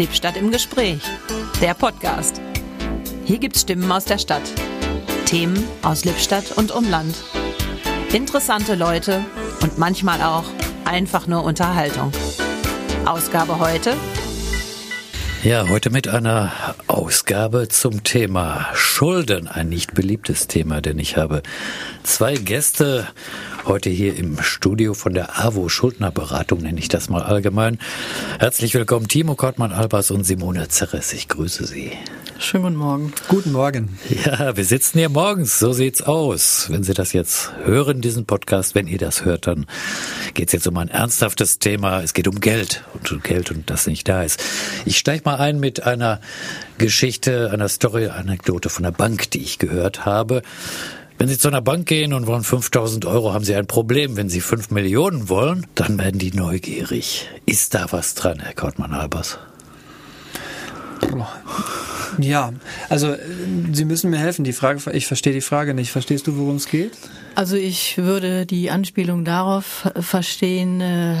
Lippstadt 0.00 0.38
im 0.38 0.50
Gespräch, 0.50 1.02
der 1.60 1.74
Podcast. 1.74 2.40
Hier 3.26 3.36
gibt's 3.36 3.60
Stimmen 3.60 3.92
aus 3.92 4.06
der 4.06 4.16
Stadt, 4.16 4.40
Themen 5.26 5.62
aus 5.82 6.06
Lippstadt 6.06 6.52
und 6.56 6.72
Umland, 6.72 7.14
interessante 8.10 8.76
Leute 8.76 9.22
und 9.60 9.76
manchmal 9.76 10.22
auch 10.22 10.44
einfach 10.86 11.26
nur 11.26 11.44
Unterhaltung. 11.44 12.12
Ausgabe 13.04 13.58
heute 13.58 13.94
ja, 15.42 15.68
heute 15.68 15.88
mit 15.90 16.06
einer 16.06 16.52
Ausgabe 16.86 17.68
zum 17.68 18.02
Thema 18.04 18.68
Schulden. 18.74 19.48
Ein 19.48 19.70
nicht 19.70 19.94
beliebtes 19.94 20.48
Thema, 20.48 20.82
denn 20.82 20.98
ich 20.98 21.16
habe 21.16 21.42
zwei 22.02 22.34
Gäste 22.34 23.08
heute 23.64 23.88
hier 23.88 24.16
im 24.16 24.42
Studio 24.42 24.92
von 24.92 25.14
der 25.14 25.40
AWO 25.42 25.68
Schuldnerberatung, 25.68 26.60
nenne 26.60 26.78
ich 26.78 26.88
das 26.88 27.08
mal 27.08 27.22
allgemein. 27.22 27.78
Herzlich 28.38 28.74
willkommen, 28.74 29.08
Timo 29.08 29.34
Kortmann-Albers 29.34 30.10
und 30.10 30.24
Simone 30.24 30.68
Zerres. 30.68 31.12
Ich 31.14 31.28
grüße 31.28 31.64
Sie. 31.64 31.92
Schönen 32.40 32.64
guten 32.64 32.76
Morgen. 32.76 33.12
Guten 33.28 33.52
Morgen. 33.52 33.98
Ja, 34.24 34.56
wir 34.56 34.64
sitzen 34.64 34.98
hier 34.98 35.10
morgens, 35.10 35.58
so 35.58 35.72
sieht's 35.72 36.00
aus. 36.00 36.68
Wenn 36.70 36.82
Sie 36.82 36.94
das 36.94 37.12
jetzt 37.12 37.52
hören, 37.64 38.00
diesen 38.00 38.24
Podcast, 38.24 38.74
wenn 38.74 38.86
ihr 38.86 38.96
das 38.96 39.26
hört, 39.26 39.46
dann 39.46 39.66
geht's 40.32 40.54
jetzt 40.54 40.66
um 40.66 40.78
ein 40.78 40.88
ernsthaftes 40.88 41.58
Thema. 41.58 42.00
Es 42.00 42.14
geht 42.14 42.26
um 42.26 42.40
Geld 42.40 42.82
und 42.94 43.12
um 43.12 43.20
Geld 43.20 43.50
und 43.50 43.68
das 43.68 43.86
nicht 43.86 44.08
da 44.08 44.22
ist. 44.22 44.42
Ich 44.86 44.96
steige 44.96 45.22
mal 45.26 45.36
ein 45.36 45.60
mit 45.60 45.82
einer 45.82 46.18
Geschichte, 46.78 47.50
einer 47.52 47.68
Story, 47.68 48.06
Anekdote 48.06 48.70
von 48.70 48.84
der 48.84 48.92
Bank, 48.92 49.30
die 49.32 49.42
ich 49.42 49.58
gehört 49.58 50.06
habe. 50.06 50.40
Wenn 51.18 51.28
Sie 51.28 51.36
zu 51.36 51.48
einer 51.48 51.60
Bank 51.60 51.86
gehen 51.86 52.14
und 52.14 52.26
wollen 52.26 52.42
5000 52.42 53.04
Euro, 53.04 53.34
haben 53.34 53.44
Sie 53.44 53.54
ein 53.54 53.66
Problem. 53.66 54.16
Wenn 54.16 54.30
Sie 54.30 54.40
5 54.40 54.70
Millionen 54.70 55.28
wollen, 55.28 55.66
dann 55.74 55.98
werden 55.98 56.18
die 56.18 56.32
neugierig. 56.32 57.28
Ist 57.44 57.74
da 57.74 57.92
was 57.92 58.14
dran, 58.14 58.38
Herr 58.40 58.54
Kautmann-Albers? 58.54 59.38
Ja, 62.18 62.52
also 62.88 63.14
Sie 63.72 63.84
müssen 63.84 64.10
mir 64.10 64.18
helfen. 64.18 64.44
Die 64.44 64.52
Frage, 64.52 64.90
ich 64.92 65.06
verstehe 65.06 65.32
die 65.32 65.40
Frage 65.40 65.74
nicht. 65.74 65.90
Verstehst 65.90 66.26
du, 66.26 66.36
worum 66.36 66.56
es 66.56 66.66
geht? 66.66 66.92
Also 67.34 67.56
ich 67.56 67.98
würde 67.98 68.46
die 68.46 68.70
Anspielung 68.70 69.24
darauf 69.24 69.90
verstehen, 69.98 70.80
äh, 70.80 71.16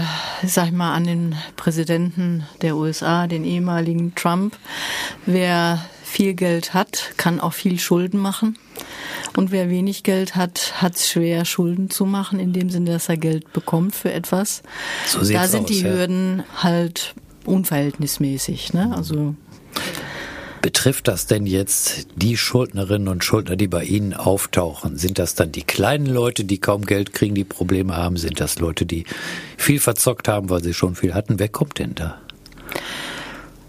sag 0.46 0.66
ich 0.66 0.72
mal, 0.72 0.94
an 0.94 1.04
den 1.04 1.34
Präsidenten 1.56 2.44
der 2.62 2.76
USA, 2.76 3.26
den 3.26 3.44
ehemaligen 3.44 4.14
Trump. 4.14 4.56
Wer 5.26 5.84
viel 6.04 6.34
Geld 6.34 6.74
hat, 6.74 7.12
kann 7.16 7.40
auch 7.40 7.52
viel 7.52 7.78
Schulden 7.78 8.18
machen. 8.18 8.58
Und 9.36 9.52
wer 9.52 9.70
wenig 9.70 10.02
Geld 10.02 10.34
hat, 10.34 10.82
hat 10.82 10.96
es 10.96 11.08
schwer, 11.08 11.44
Schulden 11.44 11.88
zu 11.88 12.04
machen, 12.04 12.40
in 12.40 12.52
dem 12.52 12.68
Sinne, 12.68 12.92
dass 12.92 13.08
er 13.08 13.16
Geld 13.16 13.52
bekommt 13.52 13.94
für 13.94 14.12
etwas. 14.12 14.62
So 15.06 15.20
da 15.20 15.46
sind 15.46 15.64
aus, 15.64 15.70
die 15.70 15.84
Hürden 15.84 16.42
halt 16.56 17.14
unverhältnismäßig. 17.44 18.72
Ne? 18.72 18.92
Also 18.94 19.36
Betrifft 20.62 21.08
das 21.08 21.26
denn 21.26 21.46
jetzt 21.46 22.06
die 22.16 22.36
Schuldnerinnen 22.36 23.08
und 23.08 23.24
Schuldner, 23.24 23.56
die 23.56 23.66
bei 23.66 23.82
Ihnen 23.84 24.12
auftauchen? 24.12 24.98
Sind 24.98 25.18
das 25.18 25.34
dann 25.34 25.52
die 25.52 25.62
kleinen 25.62 26.06
Leute, 26.06 26.44
die 26.44 26.58
kaum 26.58 26.84
Geld 26.84 27.14
kriegen, 27.14 27.34
die 27.34 27.44
Probleme 27.44 27.96
haben? 27.96 28.18
Sind 28.18 28.40
das 28.40 28.58
Leute, 28.58 28.84
die 28.84 29.04
viel 29.56 29.80
verzockt 29.80 30.28
haben, 30.28 30.50
weil 30.50 30.62
sie 30.62 30.74
schon 30.74 30.96
viel 30.96 31.14
hatten? 31.14 31.38
Wer 31.38 31.48
kommt 31.48 31.78
denn 31.78 31.94
da? 31.94 32.18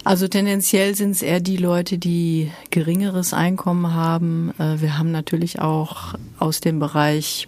Also 0.04 0.28
tendenziell 0.28 0.96
sind 0.96 1.12
es 1.12 1.22
eher 1.22 1.40
die 1.40 1.58
Leute, 1.58 1.98
die 1.98 2.52
geringeres 2.72 3.34
Einkommen 3.34 3.94
haben. 3.94 4.52
Äh, 4.58 4.82
wir 4.82 4.98
haben 4.98 5.12
natürlich 5.12 5.60
auch 5.60 6.16
aus 6.40 6.60
dem 6.60 6.80
Bereich 6.80 7.48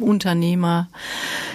Unternehmer, 0.00 0.88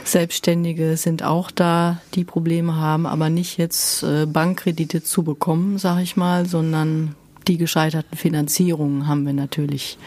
Selbstständige 0.04 0.98
sind 0.98 1.24
auch 1.24 1.52
da, 1.52 2.02
die 2.14 2.24
Probleme 2.24 2.76
haben, 2.76 3.06
aber 3.06 3.30
nicht 3.30 3.58
jetzt 3.58 4.04
äh, 4.04 4.26
Bankkredite 4.26 5.04
zu 5.04 5.24
bekommen, 5.24 5.78
sage 5.78 6.02
ich 6.02 6.16
mal, 6.16 6.46
sondern 6.46 7.16
die 7.50 7.58
gescheiterten 7.58 8.18
Finanzierungen 8.18 9.08
haben 9.08 9.26
wir 9.26 9.34
natürlich 9.34 9.98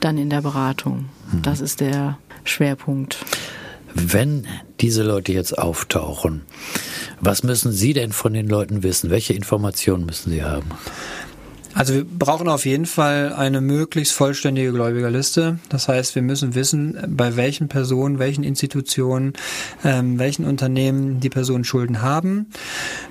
dann 0.00 0.18
in 0.18 0.28
der 0.28 0.42
Beratung. 0.42 1.06
Mhm. 1.32 1.42
Das 1.42 1.60
ist 1.60 1.80
der 1.80 2.18
Schwerpunkt. 2.44 3.24
Wenn 3.94 4.46
diese 4.80 5.02
Leute 5.02 5.32
jetzt 5.32 5.56
auftauchen, 5.56 6.42
was 7.20 7.42
müssen 7.42 7.72
Sie 7.72 7.92
denn 7.92 8.12
von 8.12 8.34
den 8.34 8.48
Leuten 8.48 8.82
wissen? 8.82 9.10
Welche 9.10 9.32
Informationen 9.32 10.04
müssen 10.04 10.30
Sie 10.30 10.42
haben? 10.44 10.70
Also 11.74 11.94
wir 11.94 12.04
brauchen 12.04 12.48
auf 12.48 12.66
jeden 12.66 12.86
Fall 12.86 13.32
eine 13.32 13.60
möglichst 13.60 14.12
vollständige 14.12 14.72
Gläubigerliste. 14.72 15.58
Das 15.68 15.88
heißt, 15.88 16.14
wir 16.16 16.22
müssen 16.22 16.54
wissen, 16.54 16.98
bei 17.08 17.36
welchen 17.36 17.68
Personen, 17.68 18.18
welchen 18.18 18.42
Institutionen, 18.42 19.34
ähm, 19.84 20.18
welchen 20.18 20.44
Unternehmen 20.44 21.20
die 21.20 21.30
Personen 21.30 21.64
Schulden 21.64 22.02
haben. 22.02 22.46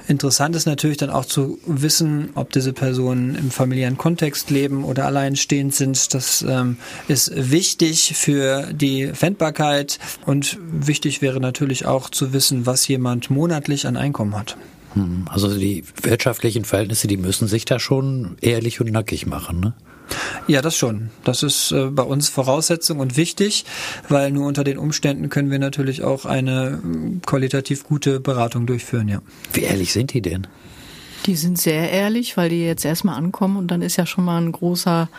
Interessant 0.08 0.56
ist 0.56 0.66
natürlich 0.66 0.98
dann 0.98 1.10
auch 1.10 1.26
zu 1.26 1.60
wissen, 1.66 2.32
ob 2.36 2.52
diese 2.52 2.74
Personen 2.74 3.36
im 3.36 3.50
familiären 3.50 3.98
Kontext 3.98 4.50
leben 4.50 4.84
oder 4.84 5.06
alleinstehend 5.06 5.74
sind. 5.74 6.14
Das 6.14 6.46
ähm, 6.48 6.78
ist 7.08 7.32
wichtig 7.36 8.14
für 8.16 8.68
die 8.74 9.08
Fändbarkeit 9.14 10.00
und 10.26 10.58
wichtig 10.72 11.22
wäre 11.22 11.40
natürlich 11.40 11.86
auch 11.86 12.10
zu 12.10 12.34
wissen, 12.34 12.66
was 12.66 12.88
jemand 12.88 13.30
monatlich 13.30 13.88
an 13.88 13.96
Einkommen 13.96 14.38
hat. 14.38 14.58
Hm, 14.94 15.26
also 15.30 15.56
die 15.56 15.84
wirtschaftlichen 16.02 16.66
Verhältnisse, 16.66 17.08
die 17.08 17.18
müssen 17.18 17.48
sich 17.48 17.66
da 17.66 17.80
schon 17.80 18.38
ehrlich 18.42 18.82
und 18.82 18.92
nackig 18.92 19.26
machen, 19.26 19.60
ne? 19.60 19.74
Ja, 20.48 20.64
das 20.64 20.76
schon. 20.76 21.12
Das 21.24 21.44
ist 21.44 21.72
äh, 21.72 21.86
bei 21.92 22.02
uns 22.02 22.30
Voraussetzung 22.30 23.00
und 23.00 23.16
wichtig, 23.16 23.66
weil 24.08 24.32
nur 24.32 24.48
unter 24.48 24.64
den 24.64 24.80
Umständen 24.80 25.30
können 25.30 25.52
wir 25.52 25.60
natürlich 25.60 26.04
auch 26.04 26.26
eine 26.26 26.82
äh, 26.84 27.20
qualitativ 27.26 27.84
gute 27.84 28.20
Beratung 28.20 28.66
durchführen, 28.66 29.08
ja. 29.08 29.22
Wie 29.54 29.62
ehrlich 29.62 29.94
sind 29.94 30.14
die 30.14 30.22
denn? 30.22 30.48
Die 31.26 31.36
sind 31.36 31.60
sehr 31.60 31.92
ehrlich, 31.92 32.38
weil 32.38 32.50
die 32.50 32.64
jetzt 32.64 32.86
erstmal 32.86 33.16
ankommen 33.16 33.58
und 33.58 33.68
dann 33.68 33.82
ist 33.82 33.98
ja 33.98 34.06
schon 34.06 34.24
mal 34.24 34.42
ein 34.42 34.52
großer, 34.52 35.10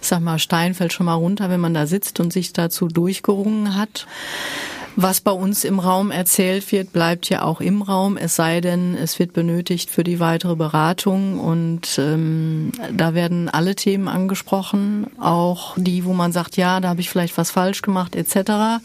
sag 0.00 0.20
mal, 0.20 0.38
Stein 0.38 0.74
fällt 0.74 0.92
schon 0.92 1.06
mal 1.06 1.14
runter, 1.14 1.48
wenn 1.48 1.60
man 1.60 1.74
da 1.74 1.86
sitzt 1.86 2.20
und 2.20 2.32
sich 2.32 2.52
dazu 2.52 2.88
durchgerungen 2.88 3.74
hat. 3.74 4.06
Was 4.98 5.20
bei 5.20 5.30
uns 5.30 5.64
im 5.64 5.78
Raum 5.78 6.10
erzählt 6.10 6.72
wird, 6.72 6.90
bleibt 6.90 7.28
ja 7.28 7.42
auch 7.42 7.60
im 7.60 7.82
Raum, 7.82 8.16
es 8.16 8.34
sei 8.34 8.62
denn, 8.62 8.94
es 8.94 9.18
wird 9.18 9.34
benötigt 9.34 9.90
für 9.90 10.02
die 10.02 10.20
weitere 10.20 10.56
Beratung. 10.56 11.38
Und 11.38 11.98
ähm, 11.98 12.72
da 12.96 13.12
werden 13.12 13.50
alle 13.50 13.74
Themen 13.74 14.08
angesprochen, 14.08 15.06
auch 15.20 15.74
die, 15.76 16.06
wo 16.06 16.14
man 16.14 16.32
sagt, 16.32 16.56
ja, 16.56 16.80
da 16.80 16.88
habe 16.88 17.02
ich 17.02 17.10
vielleicht 17.10 17.36
was 17.36 17.50
falsch 17.50 17.82
gemacht, 17.82 18.16
etc. 18.16 18.80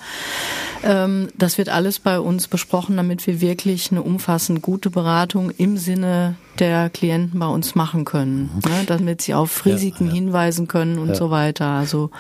Ähm, 0.83 1.29
das 1.38 1.57
wird 1.57 1.69
alles 1.69 1.99
bei 1.99 2.19
uns 2.19 2.49
besprochen, 2.49 2.97
damit 2.97 3.25
wir 3.25 3.39
wirklich 3.39 3.89
eine 3.91 4.01
umfassend 4.01 4.61
gute 4.61 4.89
Beratung 4.89 5.49
im 5.51 5.78
Sinne 5.78 6.35
der 6.61 6.89
Klienten 6.89 7.39
bei 7.39 7.47
uns 7.47 7.75
machen 7.75 8.05
können, 8.05 8.49
mhm. 8.53 8.72
ne, 8.72 8.83
damit 8.85 9.22
sie 9.22 9.33
auf 9.33 9.66
Risiken 9.66 10.05
ja, 10.05 10.09
ja. 10.11 10.16
hinweisen 10.16 10.67
können 10.67 10.99
und 10.99 11.09
ja. 11.09 11.16
so 11.16 11.31
weiter. 11.31 11.66
Also 11.66 12.11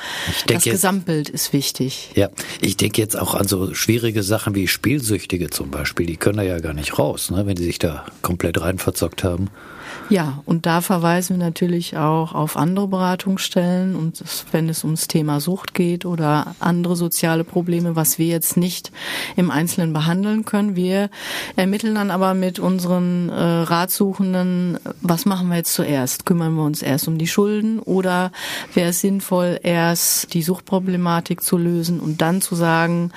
das 0.47 0.65
jetzt, 0.65 0.73
Gesamtbild 0.73 1.29
ist 1.29 1.53
wichtig. 1.53 2.09
Ja, 2.15 2.29
ich 2.59 2.75
denke 2.75 2.99
jetzt 2.99 3.17
auch 3.17 3.35
an 3.35 3.47
so 3.47 3.73
schwierige 3.73 4.23
Sachen 4.23 4.55
wie 4.55 4.67
Spielsüchtige 4.67 5.49
zum 5.49 5.71
Beispiel. 5.71 6.07
Die 6.07 6.17
können 6.17 6.37
da 6.37 6.43
ja 6.43 6.59
gar 6.59 6.73
nicht 6.73 6.99
raus, 6.99 7.31
ne, 7.31 7.45
wenn 7.45 7.55
die 7.55 7.63
sich 7.63 7.79
da 7.79 8.05
komplett 8.21 8.59
rein 8.59 8.79
verzockt 8.79 9.23
haben. 9.23 9.49
Ja, 10.09 10.41
und 10.45 10.65
da 10.65 10.81
verweisen 10.81 11.37
wir 11.37 11.45
natürlich 11.45 11.95
auch 11.95 12.33
auf 12.33 12.57
andere 12.57 12.89
Beratungsstellen 12.89 13.95
und 13.95 14.21
wenn 14.51 14.67
es 14.67 14.83
ums 14.83 15.07
Thema 15.07 15.39
Sucht 15.39 15.73
geht 15.73 16.05
oder 16.05 16.53
andere 16.59 16.97
soziale 16.97 17.45
Probleme, 17.45 17.95
was 17.95 18.19
wir 18.19 18.27
jetzt 18.27 18.57
nicht 18.57 18.91
im 19.37 19.49
Einzelnen 19.49 19.93
behandeln 19.93 20.43
können. 20.43 20.75
Wir 20.75 21.09
ermitteln 21.55 21.95
dann 21.95 22.11
aber 22.11 22.33
mit 22.33 22.59
unseren 22.59 23.29
äh, 23.29 23.33
Ratsuchenden, 23.41 24.79
was 25.01 25.25
machen 25.25 25.47
wir 25.47 25.57
jetzt 25.57 25.73
zuerst? 25.73 26.25
Kümmern 26.25 26.55
wir 26.55 26.63
uns 26.63 26.81
erst 26.81 27.07
um 27.07 27.17
die 27.17 27.27
Schulden 27.27 27.79
oder 27.79 28.33
wäre 28.73 28.89
es 28.89 28.99
sinnvoll, 28.99 29.59
erst 29.63 30.33
die 30.33 30.41
Suchtproblematik 30.41 31.41
zu 31.41 31.57
lösen 31.57 32.01
und 32.01 32.21
dann 32.21 32.41
zu 32.41 32.55
sagen, 32.55 33.11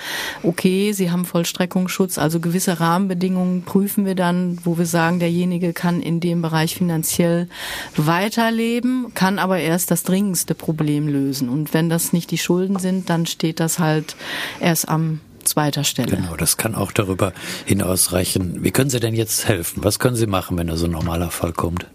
okay, 0.45 0.93
Sie 0.93 1.11
haben 1.11 1.25
Vollstreckungsschutz, 1.25 2.19
also 2.19 2.39
gewisse 2.39 2.79
Rahmenbedingungen 2.79 3.63
prüfen 3.65 4.07
wir 4.07 4.15
dann, 4.15 4.59
wo 4.63 4.79
wir 4.79 4.87
sagen, 4.87 5.19
derjenige 5.19 5.73
kann 5.73 6.01
in 6.01 6.21
dem 6.21 6.41
Bereich 6.41 6.64
finanziell 6.73 7.49
weiterleben, 7.97 9.13
kann 9.15 9.39
aber 9.39 9.59
erst 9.59 9.91
das 9.91 10.03
dringendste 10.03 10.55
Problem 10.55 11.07
lösen. 11.07 11.51
Und 11.51 11.75
wenn 11.75 11.91
das 11.91 12.15
nicht 12.15 12.31
die 12.31 12.39
Schulden 12.39 12.79
sind, 12.79 13.11
dann 13.11 13.27
steht 13.27 13.61
das 13.61 13.79
halt 13.79 14.17
erst 14.61 14.89
am 14.89 15.21
zweiter 15.45 15.85
Stelle. 15.85 16.17
Genau, 16.17 16.37
das 16.37 16.57
kann 16.57 16.75
auch 16.75 16.93
darüber 16.93 17.33
hinaus 17.67 18.13
reichen. 18.13 18.65
Wie 18.65 18.71
können 18.71 18.91
Sie 18.91 19.01
denn 19.01 19.15
jetzt 19.15 19.47
helfen? 19.47 19.85
Was 19.85 19.99
können 19.99 20.17
Sie 20.17 20.27
machen, 20.27 20.57
wenn 20.57 20.67
da 20.67 20.77
so 20.77 20.87
ein 20.87 20.91
normaler 20.91 21.31
Fall 21.31 21.53
kommt? 21.53 21.87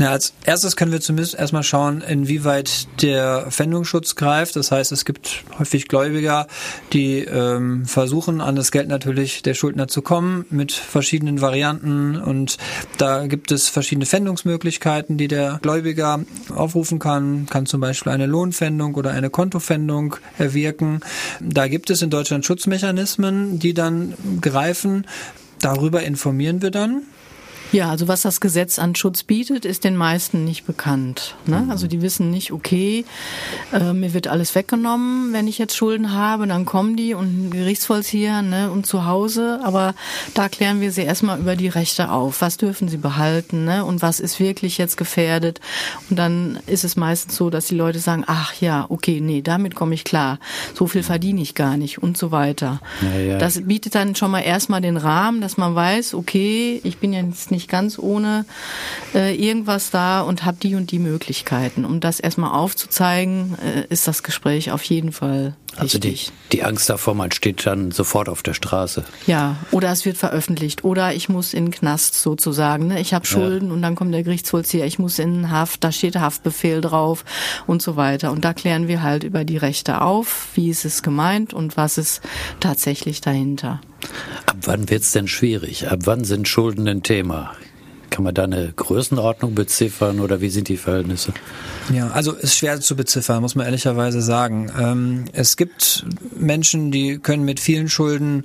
Ja, 0.00 0.12
als 0.12 0.32
erstes 0.46 0.76
können 0.76 0.92
wir 0.92 1.02
zumindest 1.02 1.34
erstmal 1.34 1.62
schauen, 1.62 2.00
inwieweit 2.00 2.88
der 3.02 3.48
Pfändungsschutz 3.50 4.14
greift. 4.14 4.56
Das 4.56 4.72
heißt, 4.72 4.92
es 4.92 5.04
gibt 5.04 5.44
häufig 5.58 5.88
Gläubiger, 5.88 6.46
die 6.94 7.18
ähm, 7.18 7.84
versuchen, 7.84 8.40
an 8.40 8.56
das 8.56 8.72
Geld 8.72 8.88
natürlich 8.88 9.42
der 9.42 9.52
Schuldner 9.52 9.88
zu 9.88 10.00
kommen 10.00 10.46
mit 10.48 10.72
verschiedenen 10.72 11.42
Varianten. 11.42 12.16
Und 12.16 12.56
da 12.96 13.26
gibt 13.26 13.52
es 13.52 13.68
verschiedene 13.68 14.06
Pfändungsmöglichkeiten, 14.06 15.18
die 15.18 15.28
der 15.28 15.58
Gläubiger 15.60 16.20
aufrufen 16.48 16.98
kann. 16.98 17.44
Kann 17.50 17.66
zum 17.66 17.82
Beispiel 17.82 18.12
eine 18.12 18.24
Lohnpfändung 18.24 18.94
oder 18.94 19.10
eine 19.10 19.28
Kontopfändung 19.28 20.16
erwirken. 20.38 21.00
Da 21.40 21.68
gibt 21.68 21.90
es 21.90 22.00
in 22.00 22.08
Deutschland 22.08 22.46
Schutzmechanismen, 22.46 23.58
die 23.58 23.74
dann 23.74 24.14
greifen. 24.40 25.06
Darüber 25.60 26.02
informieren 26.02 26.62
wir 26.62 26.70
dann 26.70 27.02
Ja, 27.72 27.90
also 27.90 28.08
was 28.08 28.22
das 28.22 28.40
Gesetz 28.40 28.78
an 28.78 28.94
Schutz 28.94 29.22
bietet, 29.22 29.64
ist 29.64 29.84
den 29.84 29.96
meisten 29.96 30.44
nicht 30.44 30.66
bekannt. 30.66 31.36
Ne? 31.46 31.66
Also 31.70 31.86
die 31.86 32.02
wissen 32.02 32.30
nicht, 32.30 32.52
okay, 32.52 33.04
äh, 33.72 33.92
mir 33.92 34.12
wird 34.12 34.26
alles 34.26 34.54
weggenommen, 34.54 35.32
wenn 35.32 35.46
ich 35.46 35.58
jetzt 35.58 35.76
Schulden 35.76 36.12
habe, 36.12 36.46
dann 36.46 36.64
kommen 36.64 36.96
die 36.96 37.14
und 37.14 37.50
Gerichtsvollzieher 37.50 38.42
ne, 38.42 38.70
und 38.70 38.86
zu 38.86 39.06
Hause. 39.06 39.60
Aber 39.62 39.94
da 40.34 40.48
klären 40.48 40.80
wir 40.80 40.90
sie 40.90 41.02
erstmal 41.02 41.38
über 41.38 41.54
die 41.54 41.68
Rechte 41.68 42.10
auf. 42.10 42.40
Was 42.40 42.56
dürfen 42.56 42.88
sie 42.88 42.96
behalten 42.96 43.64
ne? 43.64 43.84
und 43.84 44.02
was 44.02 44.18
ist 44.18 44.40
wirklich 44.40 44.78
jetzt 44.78 44.96
gefährdet? 44.96 45.60
Und 46.08 46.18
dann 46.18 46.58
ist 46.66 46.84
es 46.84 46.96
meistens 46.96 47.36
so, 47.36 47.50
dass 47.50 47.66
die 47.66 47.76
Leute 47.76 48.00
sagen, 48.00 48.24
ach 48.26 48.54
ja, 48.60 48.86
okay, 48.88 49.20
nee, 49.20 49.42
damit 49.42 49.76
komme 49.76 49.94
ich 49.94 50.02
klar. 50.02 50.40
So 50.74 50.88
viel 50.88 51.04
verdiene 51.04 51.40
ich 51.40 51.54
gar 51.54 51.76
nicht 51.76 52.02
und 52.02 52.18
so 52.18 52.32
weiter. 52.32 52.80
Ja, 53.02 53.20
ja. 53.20 53.38
Das 53.38 53.60
bietet 53.66 53.94
dann 53.94 54.16
schon 54.16 54.32
mal 54.32 54.40
erstmal 54.40 54.80
den 54.80 54.96
Rahmen, 54.96 55.40
dass 55.40 55.56
man 55.56 55.74
weiß, 55.74 56.14
okay, 56.14 56.80
ich 56.82 56.98
bin 56.98 57.12
jetzt 57.12 57.50
nicht 57.50 57.59
ganz 57.68 57.98
ohne 57.98 58.44
äh, 59.14 59.34
irgendwas 59.34 59.90
da 59.90 60.20
und 60.22 60.44
habe 60.44 60.58
die 60.62 60.74
und 60.74 60.90
die 60.90 60.98
Möglichkeiten. 60.98 61.84
Um 61.84 62.00
das 62.00 62.20
erstmal 62.20 62.52
aufzuzeigen, 62.52 63.56
äh, 63.58 63.86
ist 63.88 64.06
das 64.08 64.22
Gespräch 64.22 64.70
auf 64.72 64.82
jeden 64.84 65.12
Fall 65.12 65.54
Also 65.76 65.98
die, 65.98 66.12
wichtig. 66.12 66.32
die 66.52 66.64
Angst 66.64 66.88
davor, 66.90 67.14
man 67.14 67.32
steht 67.32 67.66
dann 67.66 67.90
sofort 67.90 68.28
auf 68.28 68.42
der 68.42 68.54
Straße. 68.54 69.04
Ja, 69.26 69.56
oder 69.70 69.90
es 69.90 70.04
wird 70.04 70.16
veröffentlicht 70.16 70.84
oder 70.84 71.14
ich 71.14 71.28
muss 71.28 71.54
in 71.54 71.66
den 71.66 71.70
Knast 71.72 72.14
sozusagen. 72.14 72.88
Ne? 72.88 73.00
Ich 73.00 73.14
habe 73.14 73.26
Schulden 73.26 73.70
und 73.70 73.82
dann 73.82 73.94
kommt 73.94 74.12
der 74.12 74.22
Gerichtsvollzieher, 74.22 74.86
ich 74.86 74.98
muss 74.98 75.18
in 75.18 75.50
Haft, 75.50 75.84
da 75.84 75.92
steht 75.92 76.16
Haftbefehl 76.16 76.80
drauf 76.80 77.24
und 77.66 77.82
so 77.82 77.96
weiter. 77.96 78.32
Und 78.32 78.44
da 78.44 78.52
klären 78.54 78.88
wir 78.88 79.02
halt 79.02 79.24
über 79.24 79.44
die 79.44 79.56
Rechte 79.56 80.00
auf, 80.00 80.48
wie 80.54 80.70
ist 80.70 80.84
es 80.84 81.02
gemeint 81.02 81.54
und 81.54 81.76
was 81.76 81.98
ist 81.98 82.20
tatsächlich 82.60 83.20
dahinter. 83.20 83.80
Ab 84.46 84.56
wann 84.62 84.88
wird's 84.90 85.12
denn 85.12 85.28
schwierig? 85.28 85.88
Ab 85.88 86.00
wann 86.04 86.24
sind 86.24 86.48
Schulden 86.48 86.88
ein 86.88 87.02
Thema? 87.02 87.54
Kann 88.10 88.24
man 88.24 88.34
da 88.34 88.44
eine 88.44 88.72
Größenordnung 88.74 89.54
beziffern 89.54 90.20
oder 90.20 90.40
wie 90.40 90.50
sind 90.50 90.68
die 90.68 90.76
Verhältnisse? 90.76 91.32
Ja, 91.92 92.10
also 92.10 92.32
ist 92.32 92.56
schwer 92.56 92.80
zu 92.80 92.96
beziffern, 92.96 93.40
muss 93.40 93.54
man 93.54 93.66
ehrlicherweise 93.66 94.20
sagen. 94.20 94.70
Ähm, 94.78 95.24
es 95.32 95.56
gibt 95.56 96.04
Menschen, 96.36 96.90
die 96.90 97.18
können 97.18 97.44
mit 97.44 97.60
vielen 97.60 97.88
Schulden 97.88 98.44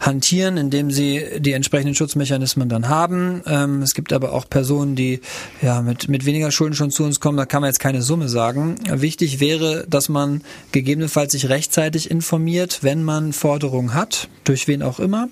hantieren, 0.00 0.56
indem 0.56 0.90
sie 0.90 1.24
die 1.38 1.52
entsprechenden 1.52 1.94
Schutzmechanismen 1.94 2.68
dann 2.68 2.88
haben. 2.88 3.42
Ähm, 3.46 3.82
es 3.82 3.94
gibt 3.94 4.12
aber 4.12 4.32
auch 4.32 4.48
Personen, 4.48 4.96
die 4.96 5.20
ja 5.62 5.82
mit, 5.82 6.08
mit 6.08 6.24
weniger 6.24 6.50
Schulden 6.50 6.74
schon 6.74 6.90
zu 6.90 7.04
uns 7.04 7.20
kommen. 7.20 7.36
Da 7.36 7.46
kann 7.46 7.62
man 7.62 7.68
jetzt 7.68 7.80
keine 7.80 8.02
Summe 8.02 8.28
sagen. 8.28 8.76
Wichtig 8.90 9.40
wäre, 9.40 9.86
dass 9.88 10.08
man 10.08 10.42
gegebenenfalls 10.72 11.32
sich 11.32 11.48
rechtzeitig 11.48 12.10
informiert, 12.10 12.80
wenn 12.82 13.02
man 13.02 13.32
Forderungen 13.32 13.94
hat, 13.94 14.28
durch 14.44 14.68
wen 14.68 14.82
auch 14.82 15.00
immer 15.00 15.28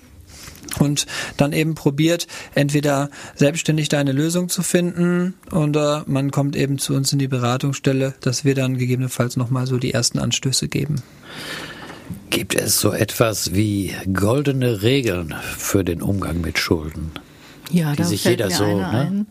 und 0.79 1.05
dann 1.37 1.53
eben 1.53 1.75
probiert, 1.75 2.27
entweder 2.55 3.09
selbstständig 3.35 3.89
da 3.89 3.99
eine 3.99 4.11
Lösung 4.11 4.49
zu 4.49 4.63
finden 4.63 5.33
oder 5.51 6.03
man 6.07 6.31
kommt 6.31 6.55
eben 6.55 6.77
zu 6.77 6.93
uns 6.93 7.13
in 7.13 7.19
die 7.19 7.27
Beratungsstelle, 7.27 8.13
dass 8.21 8.45
wir 8.45 8.55
dann 8.55 8.77
gegebenenfalls 8.77 9.37
nochmal 9.37 9.67
so 9.67 9.77
die 9.77 9.93
ersten 9.93 10.19
Anstöße 10.19 10.67
geben. 10.67 11.01
Gibt 12.29 12.55
es 12.55 12.79
so 12.79 12.91
etwas 12.91 13.53
wie 13.53 13.93
goldene 14.11 14.81
Regeln 14.81 15.33
für 15.57 15.83
den 15.83 16.01
Umgang 16.01 16.41
mit 16.41 16.57
Schulden? 16.57 17.11
Ja, 17.71 17.91
Die 17.91 17.97
da 17.97 18.03
sich 18.03 18.23
fällt 18.23 18.39
jeder 18.39 18.49
mir 18.49 18.55
so, 18.55 18.63
eine 18.63 18.75
ne? 18.75 18.87
ein. 18.89 19.27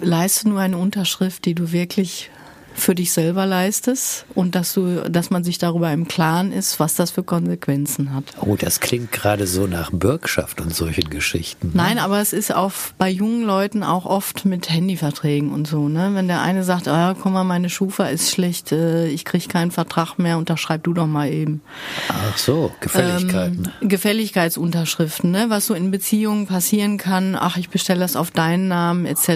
Leiste 0.00 0.48
nur 0.48 0.60
eine 0.60 0.78
Unterschrift, 0.78 1.44
die 1.44 1.54
du 1.54 1.72
wirklich 1.72 2.30
für 2.74 2.94
dich 2.94 3.12
selber 3.12 3.46
leistest 3.46 4.24
und 4.34 4.54
dass 4.54 4.72
du, 4.72 5.02
dass 5.10 5.30
man 5.30 5.42
sich 5.44 5.58
darüber 5.58 5.92
im 5.92 6.06
Klaren 6.06 6.52
ist, 6.52 6.78
was 6.78 6.94
das 6.94 7.10
für 7.10 7.22
Konsequenzen 7.22 8.14
hat. 8.14 8.24
Oh, 8.40 8.56
das 8.56 8.80
klingt 8.80 9.10
gerade 9.12 9.46
so 9.46 9.66
nach 9.66 9.90
Bürgschaft 9.90 10.60
und 10.60 10.74
solchen 10.74 11.10
Geschichten. 11.10 11.72
Nein, 11.74 11.98
aber 11.98 12.20
es 12.20 12.32
ist 12.32 12.54
auch 12.54 12.72
bei 12.98 13.10
jungen 13.10 13.42
Leuten 13.44 13.82
auch 13.82 14.06
oft 14.06 14.44
mit 14.44 14.70
Handyverträgen 14.70 15.50
und 15.50 15.66
so, 15.66 15.88
ne? 15.88 16.10
Wenn 16.14 16.28
der 16.28 16.42
eine 16.42 16.62
sagt, 16.64 16.88
ah, 16.88 17.14
guck 17.20 17.32
mal, 17.32 17.44
meine 17.44 17.68
Schufa 17.70 18.06
ist 18.06 18.30
schlecht, 18.30 18.72
äh, 18.72 19.08
ich 19.08 19.24
krieg 19.24 19.48
keinen 19.48 19.70
Vertrag 19.70 20.18
mehr, 20.18 20.38
unterschreib 20.38 20.84
du 20.84 20.92
doch 20.94 21.06
mal 21.06 21.28
eben. 21.32 21.60
Ach 22.08 22.38
so, 22.38 22.72
Gefälligkeiten. 22.80 23.72
Ähm, 23.80 23.88
Gefälligkeitsunterschriften, 23.88 25.30
ne? 25.30 25.46
was 25.48 25.66
so 25.66 25.74
in 25.74 25.90
Beziehungen 25.90 26.46
passieren 26.46 26.98
kann, 26.98 27.36
ach, 27.38 27.56
ich 27.56 27.70
bestelle 27.70 28.00
das 28.00 28.16
auf 28.16 28.30
deinen 28.30 28.68
Namen 28.68 29.04
etc., 29.06 29.28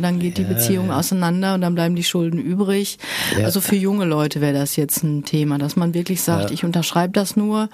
dann 0.00 0.18
geht 0.18 0.38
die 0.38 0.42
Ja, 0.42 0.48
Beziehung 0.48 0.88
ja. 0.88 0.98
auseinander 0.98 1.54
und 1.54 1.60
dann 1.60 1.74
bleiben 1.74 1.94
die 1.94 2.04
Schulden 2.04 2.38
übrig. 2.38 2.77
Ja. 3.38 3.44
Also 3.44 3.60
für 3.60 3.76
junge 3.76 4.04
Leute 4.04 4.40
wäre 4.40 4.52
das 4.52 4.76
jetzt 4.76 5.02
ein 5.02 5.24
Thema, 5.24 5.58
dass 5.58 5.76
man 5.76 5.94
wirklich 5.94 6.22
sagt, 6.22 6.50
Ja. 6.50 6.54
ich 6.54 6.64
unterschreibe 6.64 7.12
das 7.12 7.36
nur, 7.36 7.68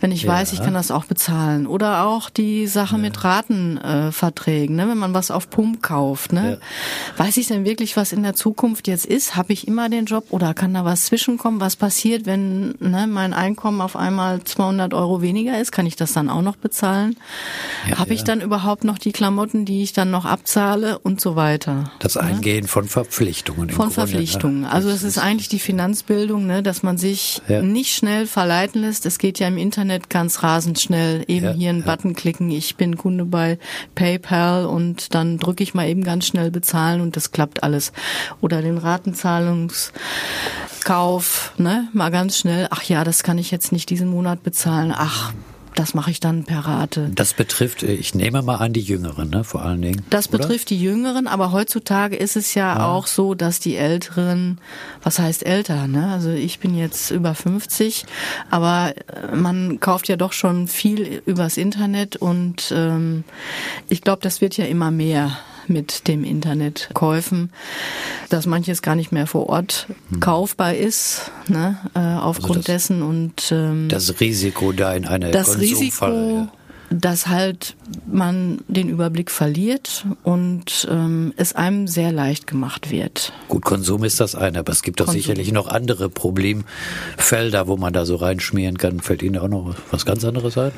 wenn 0.00 0.12
ich 0.12 0.22
Ja. 0.24 0.32
weiß, 0.32 0.52
ich 0.52 0.62
kann 0.62 0.74
das 0.74 0.90
auch 0.90 1.04
bezahlen. 1.04 1.66
Oder 1.66 2.04
auch 2.06 2.30
die 2.30 2.66
Sache 2.66 2.98
mit 2.98 3.22
Ratenverträgen, 3.24 4.78
äh, 4.78 4.82
ne? 4.84 4.90
wenn 4.90 4.98
man 4.98 5.14
was 5.14 5.30
auf 5.30 5.50
Pump 5.50 5.82
kauft. 5.82 6.32
Ne? 6.32 6.58
Weiß 7.16 7.36
ich 7.36 7.46
denn 7.48 7.64
wirklich, 7.64 7.96
was 7.96 8.12
in 8.12 8.22
der 8.22 8.34
Zukunft 8.34 8.88
jetzt 8.88 9.06
ist? 9.06 9.36
Habe 9.36 9.52
ich 9.52 9.66
immer 9.68 9.88
den 9.88 10.04
Job 10.06 10.24
oder 10.30 10.54
kann 10.54 10.74
da 10.74 10.84
was 10.84 11.06
zwischenkommen? 11.06 11.60
Was 11.60 11.76
passiert, 11.76 12.26
wenn 12.26 12.74
ne, 12.80 13.06
mein 13.08 13.32
Einkommen 13.34 13.80
auf 13.80 13.96
einmal 13.96 14.42
200 14.44 14.94
Euro 14.94 15.22
weniger 15.22 15.60
ist? 15.60 15.72
Kann 15.72 15.86
ich 15.86 15.96
das 15.96 16.12
dann 16.12 16.28
auch 16.28 16.42
noch 16.42 16.56
bezahlen? 16.56 17.16
Habe 17.96 18.14
ich 18.14 18.24
dann 18.24 18.40
überhaupt 18.40 18.84
noch 18.84 18.98
die 18.98 19.12
Klamotten, 19.12 19.64
die 19.64 19.82
ich 19.82 19.92
dann 19.92 20.10
noch 20.10 20.24
abzahle 20.24 20.98
und 20.98 21.20
so 21.20 21.36
weiter? 21.36 21.90
Das 21.98 22.16
Eingehen 22.16 22.66
von 22.66 22.88
Verpflichtungen. 22.88 23.70
Von 23.70 23.76
Grunde, 23.86 23.94
Verpflichtungen. 23.94 24.39
Ne? 24.44 24.70
Also 24.70 24.88
es 24.90 25.02
ist 25.02 25.18
eigentlich 25.18 25.48
die 25.48 25.58
Finanzbildung, 25.58 26.46
ne, 26.46 26.62
dass 26.62 26.82
man 26.82 26.98
sich 26.98 27.40
Ja. 27.48 27.62
nicht 27.62 27.94
schnell 27.94 28.26
verleiten 28.26 28.82
lässt. 28.82 29.06
Es 29.06 29.18
geht 29.18 29.38
ja 29.38 29.48
im 29.48 29.56
Internet 29.58 30.10
ganz 30.10 30.42
rasend 30.42 30.78
schnell. 30.80 31.24
Eben 31.28 31.46
Ja, 31.46 31.52
hier 31.52 31.70
einen 31.70 31.80
ja. 31.80 31.86
Button 31.86 32.14
klicken, 32.14 32.50
ich 32.50 32.76
bin 32.76 32.96
Kunde 32.96 33.24
bei 33.24 33.58
PayPal 33.94 34.66
und 34.66 35.14
dann 35.14 35.38
drücke 35.38 35.62
ich 35.62 35.74
mal 35.74 35.88
eben 35.88 36.04
ganz 36.04 36.26
schnell 36.26 36.50
bezahlen 36.50 37.00
und 37.00 37.16
das 37.16 37.32
klappt 37.32 37.62
alles. 37.62 37.92
Oder 38.40 38.62
den 38.62 38.78
Ratenzahlungskauf, 38.78 41.52
ne, 41.58 41.88
mal 41.92 42.10
ganz 42.10 42.38
schnell. 42.38 42.66
Ach 42.70 42.82
ja, 42.84 43.04
das 43.04 43.22
kann 43.22 43.38
ich 43.38 43.50
jetzt 43.50 43.72
nicht 43.72 43.90
diesen 43.90 44.08
Monat 44.08 44.42
bezahlen. 44.42 44.92
Ach, 44.96 45.32
das 45.80 45.94
mache 45.94 46.10
ich 46.10 46.20
dann 46.20 46.44
per 46.44 46.66
Rate. 46.66 47.10
Das 47.14 47.32
betrifft, 47.32 47.82
äh, 47.82 47.94
ich 47.94 48.14
nehme 48.14 48.42
mal 48.42 48.56
an, 48.56 48.74
die 48.74 48.82
Jüngeren, 48.82 49.30
ne, 49.30 49.44
vor 49.44 49.62
allen 49.62 49.80
Dingen. 49.80 50.02
Das 50.10 50.28
oder? 50.28 50.38
betrifft 50.38 50.68
die 50.68 50.78
Jüngeren, 50.78 51.26
aber 51.26 51.52
heutzutage 51.52 52.16
ist 52.16 52.36
es 52.36 52.54
ja 52.54 52.86
auch 52.86 53.06
so, 53.06 53.34
dass 53.34 53.60
die 53.60 53.76
Älteren, 53.76 54.58
was 55.02 55.18
heißt 55.18 55.46
älter, 55.46 55.88
ne? 55.88 56.12
Also 56.12 56.30
ich 56.30 56.58
bin 56.58 56.76
jetzt 56.76 57.10
über 57.10 57.34
50, 57.34 58.04
aber 58.50 58.92
äh, 59.06 59.34
man 59.34 59.80
kauft 59.80 60.08
ja 60.08 60.16
doch 60.16 60.34
schon 60.34 60.68
viel 60.68 61.22
übers 61.24 61.56
Internet 61.56 62.16
und 62.16 62.72
ähm, 62.76 63.24
ich 63.88 64.02
glaube, 64.02 64.20
das 64.20 64.42
wird 64.42 64.58
ja 64.58 64.66
immer 64.66 64.90
mehr 64.90 65.38
mit 65.70 66.06
dem 66.08 66.24
Internetkäufen, 66.24 67.50
dass 68.28 68.44
manches 68.46 68.82
gar 68.82 68.94
nicht 68.96 69.12
mehr 69.12 69.26
vor 69.26 69.48
Ort 69.48 69.86
kaufbar 70.20 70.74
ist, 70.74 71.30
ne, 71.48 71.78
äh, 71.94 71.98
aufgrund 72.00 72.50
Hm. 72.50 72.50
Also 72.50 72.60
das- 72.60 72.64
dessen 72.66 73.02
und 73.02 73.52
ähm, 73.52 73.88
Das 73.88 74.20
Risiko 74.20 74.72
da 74.72 74.92
in 74.94 75.06
eine 75.06 75.30
das 75.30 75.52
Konsumfalle, 75.58 76.14
Risiko, 76.14 76.38
ja. 76.40 76.52
dass 76.90 77.28
halt 77.28 77.76
man 78.10 78.58
den 78.66 78.88
Überblick 78.88 79.30
verliert 79.30 80.04
und 80.24 80.88
ähm, 80.90 81.32
es 81.36 81.54
einem 81.54 81.86
sehr 81.86 82.10
leicht 82.12 82.46
gemacht 82.48 82.90
wird. 82.90 83.32
Gut, 83.48 83.64
Konsum 83.64 84.02
ist 84.04 84.18
das 84.20 84.34
eine, 84.34 84.58
aber 84.58 84.72
es 84.72 84.82
gibt 84.82 84.98
doch 85.00 85.06
Konsum. 85.06 85.20
sicherlich 85.22 85.52
noch 85.52 85.68
andere 85.68 86.10
Problemfelder, 86.10 87.68
wo 87.68 87.76
man 87.76 87.92
da 87.92 88.04
so 88.04 88.16
reinschmieren 88.16 88.76
kann. 88.76 88.98
Fällt 89.00 89.22
Ihnen 89.22 89.38
auch 89.38 89.48
noch 89.48 89.74
was 89.92 90.04
ganz 90.04 90.24
anderes 90.24 90.58
ein? 90.58 90.72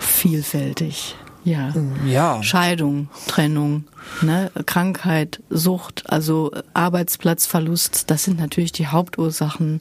Vielfältig. 0.00 1.14
Ja. 1.48 1.72
Ja. 2.06 2.42
Scheidung, 2.42 3.08
Trennung, 3.26 3.84
ne, 4.20 4.50
Krankheit, 4.66 5.42
Sucht, 5.50 6.04
also 6.10 6.52
Arbeitsplatzverlust, 6.74 8.10
das 8.10 8.24
sind 8.24 8.38
natürlich 8.38 8.72
die 8.72 8.88
Hauptursachen 8.88 9.80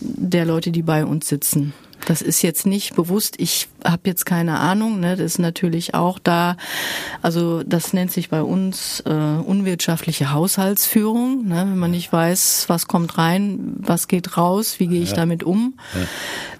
der 0.00 0.44
Leute, 0.44 0.70
die 0.72 0.82
bei 0.82 1.04
uns 1.04 1.28
sitzen. 1.28 1.72
Das 2.06 2.22
ist 2.22 2.42
jetzt 2.42 2.64
nicht 2.64 2.94
bewusst, 2.94 3.34
ich 3.38 3.68
habe 3.84 4.02
jetzt 4.04 4.24
keine 4.24 4.58
Ahnung, 4.60 5.00
ne, 5.00 5.16
das 5.16 5.26
ist 5.26 5.38
natürlich 5.38 5.94
auch 5.94 6.18
da, 6.18 6.56
also 7.22 7.62
das 7.64 7.92
nennt 7.92 8.12
sich 8.12 8.28
bei 8.28 8.42
uns 8.42 9.00
äh, 9.04 9.10
unwirtschaftliche 9.10 10.32
Haushaltsführung, 10.32 11.46
ne, 11.46 11.66
wenn 11.68 11.78
man 11.78 11.90
nicht 11.90 12.12
weiß, 12.12 12.64
was 12.68 12.86
kommt 12.86 13.18
rein, 13.18 13.74
was 13.78 14.08
geht 14.08 14.36
raus, 14.36 14.76
wie 14.78 14.86
gehe 14.86 15.02
ich 15.02 15.12
damit 15.12 15.42
um. 15.42 15.74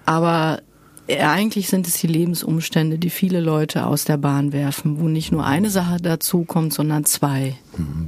Aber 0.05 0.59
äh, 0.59 0.68
eigentlich 1.09 1.69
sind 1.69 1.87
es 1.89 1.95
die 1.95 2.07
Lebensumstände, 2.07 2.99
die 2.99 3.11
viele 3.11 3.41
Leute 3.41 3.87
aus 3.87 4.05
der 4.05 4.19
Bahn 4.19 4.53
werfen, 4.53 5.01
wo 5.01 5.09
nicht 5.09 5.33
nur 5.33 5.45
eine 5.45 5.71
Sache 5.71 5.97
dazu 6.03 6.45
kommt, 6.45 6.75
sondern 6.75 7.05
zwei. 7.05 7.57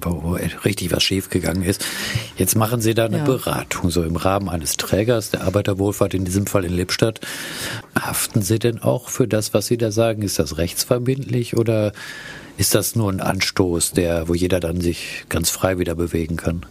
wo, 0.03 0.23
wo 0.23 0.33
richtig 0.65 0.93
was 0.93 1.03
schiefgegangen 1.03 1.63
ist. 1.63 1.85
Jetzt 2.37 2.57
machen 2.57 2.81
Sie 2.81 2.93
da 2.95 3.07
eine 3.07 3.19
Ja. 3.19 3.25
Beratung, 3.25 3.91
so 3.91 4.03
im 4.03 4.17
Rahmen 4.17 4.49
eines 4.49 4.77
Trägers 4.77 5.31
der 5.31 5.45
Arbeiterwohlfahrt, 5.45 6.13
in 6.15 6.25
diesem 6.25 6.47
Fall 6.47 6.65
in 6.65 6.73
Lippstadt. 6.75 7.21
Haften 7.99 8.43
Sie 8.43 8.59
denn 8.59 8.81
auch 8.83 9.09
für 9.09 9.27
das, 9.29 9.55
was 9.55 9.67
Sie 9.67 9.79
da 9.79 9.91
sagen? 9.93 10.23
Ist 10.23 10.39
das 10.39 10.59
rechtsverbindlich 10.59 11.57
oder 11.57 11.93
ist 12.59 12.75
das 12.75 12.97
nur 12.97 13.11
ein 13.11 13.21
Anstoß, 13.21 13.93
der, 13.93 14.29
wo 14.29 14.35
jeder 14.35 14.61
dann 14.61 14.81
sich 14.81 15.25
ganz 15.29 15.49
frei 15.51 15.79
wieder 15.79 15.95
bewegen 15.95 16.37
kann? 16.37 16.67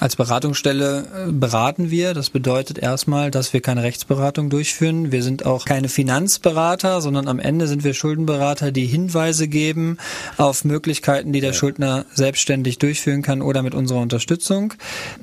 Als 0.00 0.16
Beratungsstelle 0.16 1.28
äh, 1.28 1.32
beraten 1.32 1.90
wir. 1.90 2.14
Das 2.14 2.30
bedeutet 2.30 2.78
erstmal, 2.78 3.30
dass 3.30 3.52
wir 3.52 3.60
keine 3.60 3.82
Rechtsberatung 3.82 4.50
durchführen. 4.50 5.12
Wir 5.12 5.22
sind 5.22 5.46
auch 5.46 5.64
keine 5.64 5.88
Finanzberater, 5.88 7.00
sondern 7.00 7.28
am 7.28 7.38
Ende 7.38 7.68
sind 7.68 7.84
wir 7.84 7.94
Schuldenberater, 7.94 8.72
die 8.72 8.86
Hinweise 8.86 9.46
geben 9.46 9.98
auf 10.36 10.64
Möglichkeiten, 10.64 11.32
die 11.32 11.40
der. 11.40 11.60
Schuldner 11.60 12.06
selbstständig 12.14 12.78
durchführen 12.78 13.20
kann 13.20 13.42
oder 13.42 13.62
mit 13.62 13.74
unserer 13.74 13.98
Unterstützung. 13.98 14.72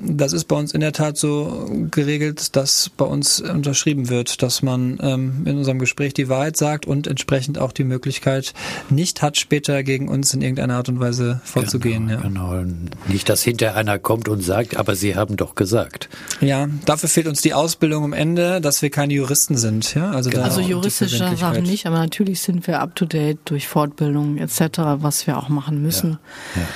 Das 0.00 0.32
ist 0.32 0.44
bei 0.44 0.54
uns 0.54 0.72
in 0.72 0.80
der 0.80 0.92
Tat 0.92 1.16
so 1.16 1.68
geregelt, 1.90 2.54
dass 2.54 2.90
bei 2.96 3.04
uns 3.04 3.40
unterschrieben 3.40 4.08
wird, 4.08 4.42
dass 4.42 4.62
man 4.62 4.98
ähm, 5.02 5.42
in 5.46 5.56
unserem 5.58 5.80
Gespräch 5.80 6.14
die 6.14 6.28
Wahrheit 6.28 6.56
sagt 6.56 6.86
und 6.86 7.08
entsprechend 7.08 7.58
auch 7.58 7.72
die 7.72 7.82
Möglichkeit 7.82 8.54
nicht 8.88 9.20
hat, 9.20 9.36
später 9.36 9.82
gegen 9.82 10.08
uns 10.08 10.32
in 10.32 10.42
irgendeiner 10.42 10.76
Art 10.76 10.88
und 10.88 11.00
Weise 11.00 11.40
vorzugehen. 11.42 12.06
Genau, 12.06 12.52
ja. 12.54 12.62
genau. 12.62 12.74
Nicht, 13.08 13.28
dass 13.28 13.42
hinter 13.42 13.74
einer 13.74 13.98
kommt 13.98 14.28
und 14.28 14.37
sagt, 14.40 14.58
gesagt, 14.58 14.76
aber 14.76 14.94
Sie 14.94 15.16
haben 15.16 15.36
doch 15.36 15.54
gesagt. 15.54 16.08
Ja, 16.40 16.68
dafür 16.84 17.08
fehlt 17.08 17.26
uns 17.26 17.40
die 17.40 17.54
Ausbildung 17.54 18.04
am 18.04 18.12
Ende, 18.12 18.60
dass 18.60 18.82
wir 18.82 18.90
keine 18.90 19.14
Juristen 19.14 19.56
sind. 19.56 19.94
Ja, 19.94 20.10
also, 20.10 20.30
genau. 20.30 20.44
also 20.44 20.60
juristische 20.60 21.36
Sachen 21.36 21.62
nicht, 21.62 21.86
aber 21.86 21.98
natürlich 21.98 22.40
sind 22.40 22.66
wir 22.66 22.80
up 22.80 22.94
to 22.94 23.04
date 23.04 23.38
durch 23.44 23.68
Fortbildung 23.68 24.38
etc., 24.38 24.60
was 25.00 25.26
wir 25.26 25.38
auch 25.38 25.48
machen 25.48 25.82
müssen. 25.82 26.18
Ja. 26.54 26.62
Ja. 26.62 26.68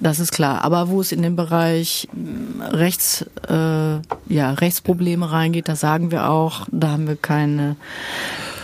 Das 0.00 0.20
ist 0.20 0.30
klar. 0.30 0.62
Aber 0.62 0.90
wo 0.90 1.00
es 1.00 1.10
in 1.10 1.22
den 1.22 1.34
Bereich 1.34 2.08
hm, 2.12 2.60
Rechts, 2.60 3.24
äh, 3.48 3.54
ja, 4.32 4.52
Rechtsprobleme 4.52 5.30
reingeht, 5.30 5.68
da 5.68 5.74
sagen 5.74 6.10
wir 6.10 6.30
auch, 6.30 6.66
da 6.70 6.90
haben 6.90 7.08
wir 7.08 7.16
keine 7.16 7.76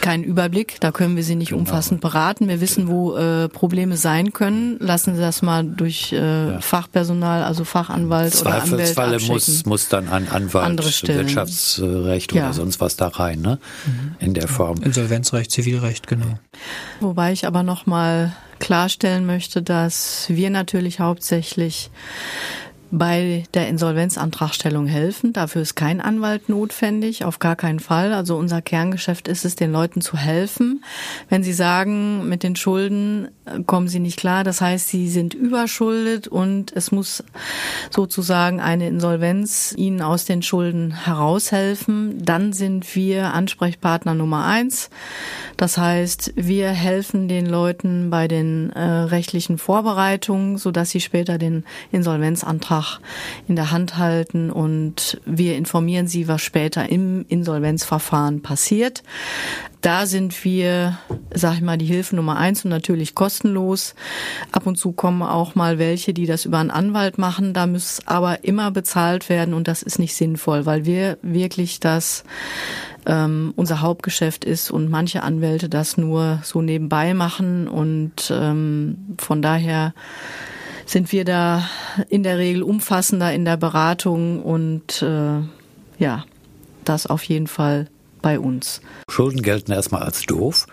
keinen 0.05 0.25
Überblick, 0.25 0.81
da 0.81 0.93
können 0.93 1.17
wir 1.17 1.25
Sie 1.25 1.35
nicht 1.35 1.51
genau. 1.51 1.61
umfassend 1.61 2.01
beraten. 2.01 2.47
Wir 2.47 2.61
wissen, 2.61 2.89
wo 2.89 3.17
äh, 3.17 3.49
Probleme 3.49 3.97
sein 3.97 4.33
können. 4.33 4.77
Lassen 4.79 5.15
Sie 5.15 5.21
das 5.21 5.41
mal 5.41 5.65
durch 5.65 6.13
äh, 6.13 6.17
ja. 6.19 6.61
Fachpersonal, 6.61 7.43
also 7.43 7.65
Fachanwalt 7.65 8.39
oder 8.41 8.55
Anwalt 8.63 8.69
Zweifelsfalle 8.71 9.19
muss, 9.21 9.65
muss 9.65 9.89
dann 9.89 10.09
ein 10.09 10.29
Anwalt, 10.29 11.09
Wirtschaftsrecht 11.09 12.33
ja. 12.35 12.45
oder 12.45 12.53
sonst 12.53 12.81
was 12.81 12.97
da 12.97 13.09
rein, 13.09 13.41
ne? 13.41 13.59
Mhm. 13.87 14.17
In 14.19 14.35
der 14.35 14.49
Form. 14.49 14.83
Insolvenzrecht, 14.83 15.51
Zivilrecht, 15.51 16.07
genau. 16.07 16.39
Wobei 17.01 17.33
ich 17.33 17.47
aber 17.47 17.63
noch 17.63 17.87
mal 17.87 18.37
klarstellen 18.59 19.27
möchte, 19.27 19.63
dass 19.63 20.27
wir 20.29 20.51
natürlich 20.51 21.01
hauptsächlich 21.01 21.91
bei 22.99 23.43
der 23.55 23.69
Insolvenzantragstellung 23.69 24.87
helfen. 24.87 25.33
Dafür 25.33 25.63
ist 25.63 25.75
kein 25.75 26.01
Anwalt 26.01 26.49
notwendig, 26.49 27.25
auf 27.25 27.41
gar 27.41 27.57
keinen 27.57 27.81
Fall. 27.81 28.13
Also 28.13 28.37
unser 28.37 28.63
Kerngeschäft 28.63 29.27
ist 29.27 29.45
es, 29.45 29.57
den 29.57 29.73
Leuten 29.73 30.01
zu 30.01 30.17
helfen. 30.17 30.85
Wenn 31.29 31.43
sie 31.43 31.53
sagen, 31.53 32.29
mit 32.29 32.45
den 32.45 32.55
Schulden 32.55 33.29
äh, 33.47 33.63
kommen 33.65 33.89
sie 33.89 33.99
nicht 33.99 34.19
klar, 34.19 34.45
das 34.45 34.61
heißt, 34.61 34.89
sie 34.89 35.09
sind 35.09 35.35
überschuldet 35.35 36.29
und 36.29 36.73
es 36.75 36.93
muss 36.93 37.25
sozusagen 37.91 38.61
eine 38.61 38.87
Insolvenz 38.87 39.75
ihnen 39.77 40.01
aus 40.01 40.25
den 40.25 40.43
Schulden 40.43 40.93
heraushelfen, 40.93 42.25
dann 42.25 42.53
sind 42.53 42.95
wir 42.95 43.35
Ansprechpartner 43.35 44.15
Nummer 44.15 44.45
eins. 44.45 44.91
Das 45.57 45.79
heißt, 45.79 46.35
wir 46.37 46.69
helfen 46.71 47.27
den 47.27 47.47
Leuten 47.47 48.11
bei 48.11 48.29
den 48.29 48.71
äh, 48.71 48.81
rechtlichen 48.81 49.59
Vorbereitungen, 49.59 50.59
sodass 50.59 50.91
sie 50.91 51.01
später 51.01 51.39
den 51.39 51.65
Insolvenzantrag 51.91 52.84
Vertrag 52.85 53.01
in 53.47 53.57
der 53.57 53.71
Hand 53.71 53.99
halten 53.99 54.51
und 54.51 55.21
wir 55.25 55.57
informieren 55.57 56.07
sie, 56.07 56.29
was 56.29 56.43
später 56.43 56.89
im 56.89 57.25
Insolvenzverfahren 57.29 58.43
passiert. 58.43 59.03
Da 59.81 60.07
sind 60.07 60.45
wir, 60.45 60.99
sag 61.35 61.57
ich 61.57 61.61
mal, 61.61 61.77
die 61.77 61.85
Hilfe 61.85 62.17
Nummer 62.17 62.39
eins 62.39 62.65
und 62.65 62.71
natürlich 62.71 63.15
kostenlos. 63.15 63.95
Ab 64.51 64.67
und 64.67 64.77
zu 64.77 64.93
kommen 64.93 65.23
auch 65.23 65.55
mal 65.55 65.79
welche, 65.79 66.15
die 66.15 66.25
das 66.25 66.47
über 66.47 66.59
einen 66.59 66.71
Anwalt 66.71 67.19
machen. 67.19 67.53
Da 67.53 67.67
muss 67.67 68.01
aber 68.07 68.45
immer 68.45 68.71
bezahlt 68.71 69.29
werden 69.29 69.53
und 69.53 69.69
das 69.69 69.83
ist 69.83 69.99
nicht 69.99 70.15
sinnvoll, 70.15 70.65
weil 70.65 70.87
wir 70.87 71.19
wirklich 71.21 71.81
das 71.81 72.25
ähm, 73.05 73.53
unser 73.57 73.83
Hauptgeschäft 73.83 74.47
ist 74.47 74.71
und 74.71 74.89
manche 74.91 75.23
Anwälte 75.23 75.69
das 75.69 75.99
nur 75.99 76.41
so 76.43 76.63
nebenbei 76.63 77.13
machen 77.13 77.69
und 77.69 78.31
ähm, 78.31 78.97
von 79.19 79.43
daher 79.43 79.93
sind 80.87 81.13
wir 81.13 81.25
da 81.25 81.69
in 82.09 82.23
der 82.23 82.39
Regel 82.39 82.63
umfassender 82.63 83.33
in 83.33 83.45
der 83.45 83.57
Beratung 83.57 84.43
und 84.43 85.03
äh, 85.03 85.41
ja, 85.99 86.25
das 86.85 87.07
auf 87.07 87.23
jeden 87.25 87.47
Fall 87.47 87.89
bei 88.23 88.39
uns. 88.39 88.81
Schulden 89.09 89.43
gelten 89.43 89.73
erstmal 89.73 90.03
als 90.03 90.23
doof. 90.23 90.67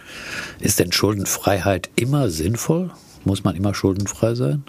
Ist 0.60 0.80
denn 0.80 0.91
Schuldenfreiheit 0.91 1.89
immer 1.96 2.30
sinnvoll? 2.30 2.91
Muss 3.25 3.44
man 3.44 3.56
immer 3.56 3.74
schuldenfrei 3.74 4.36
sein? 4.36 4.63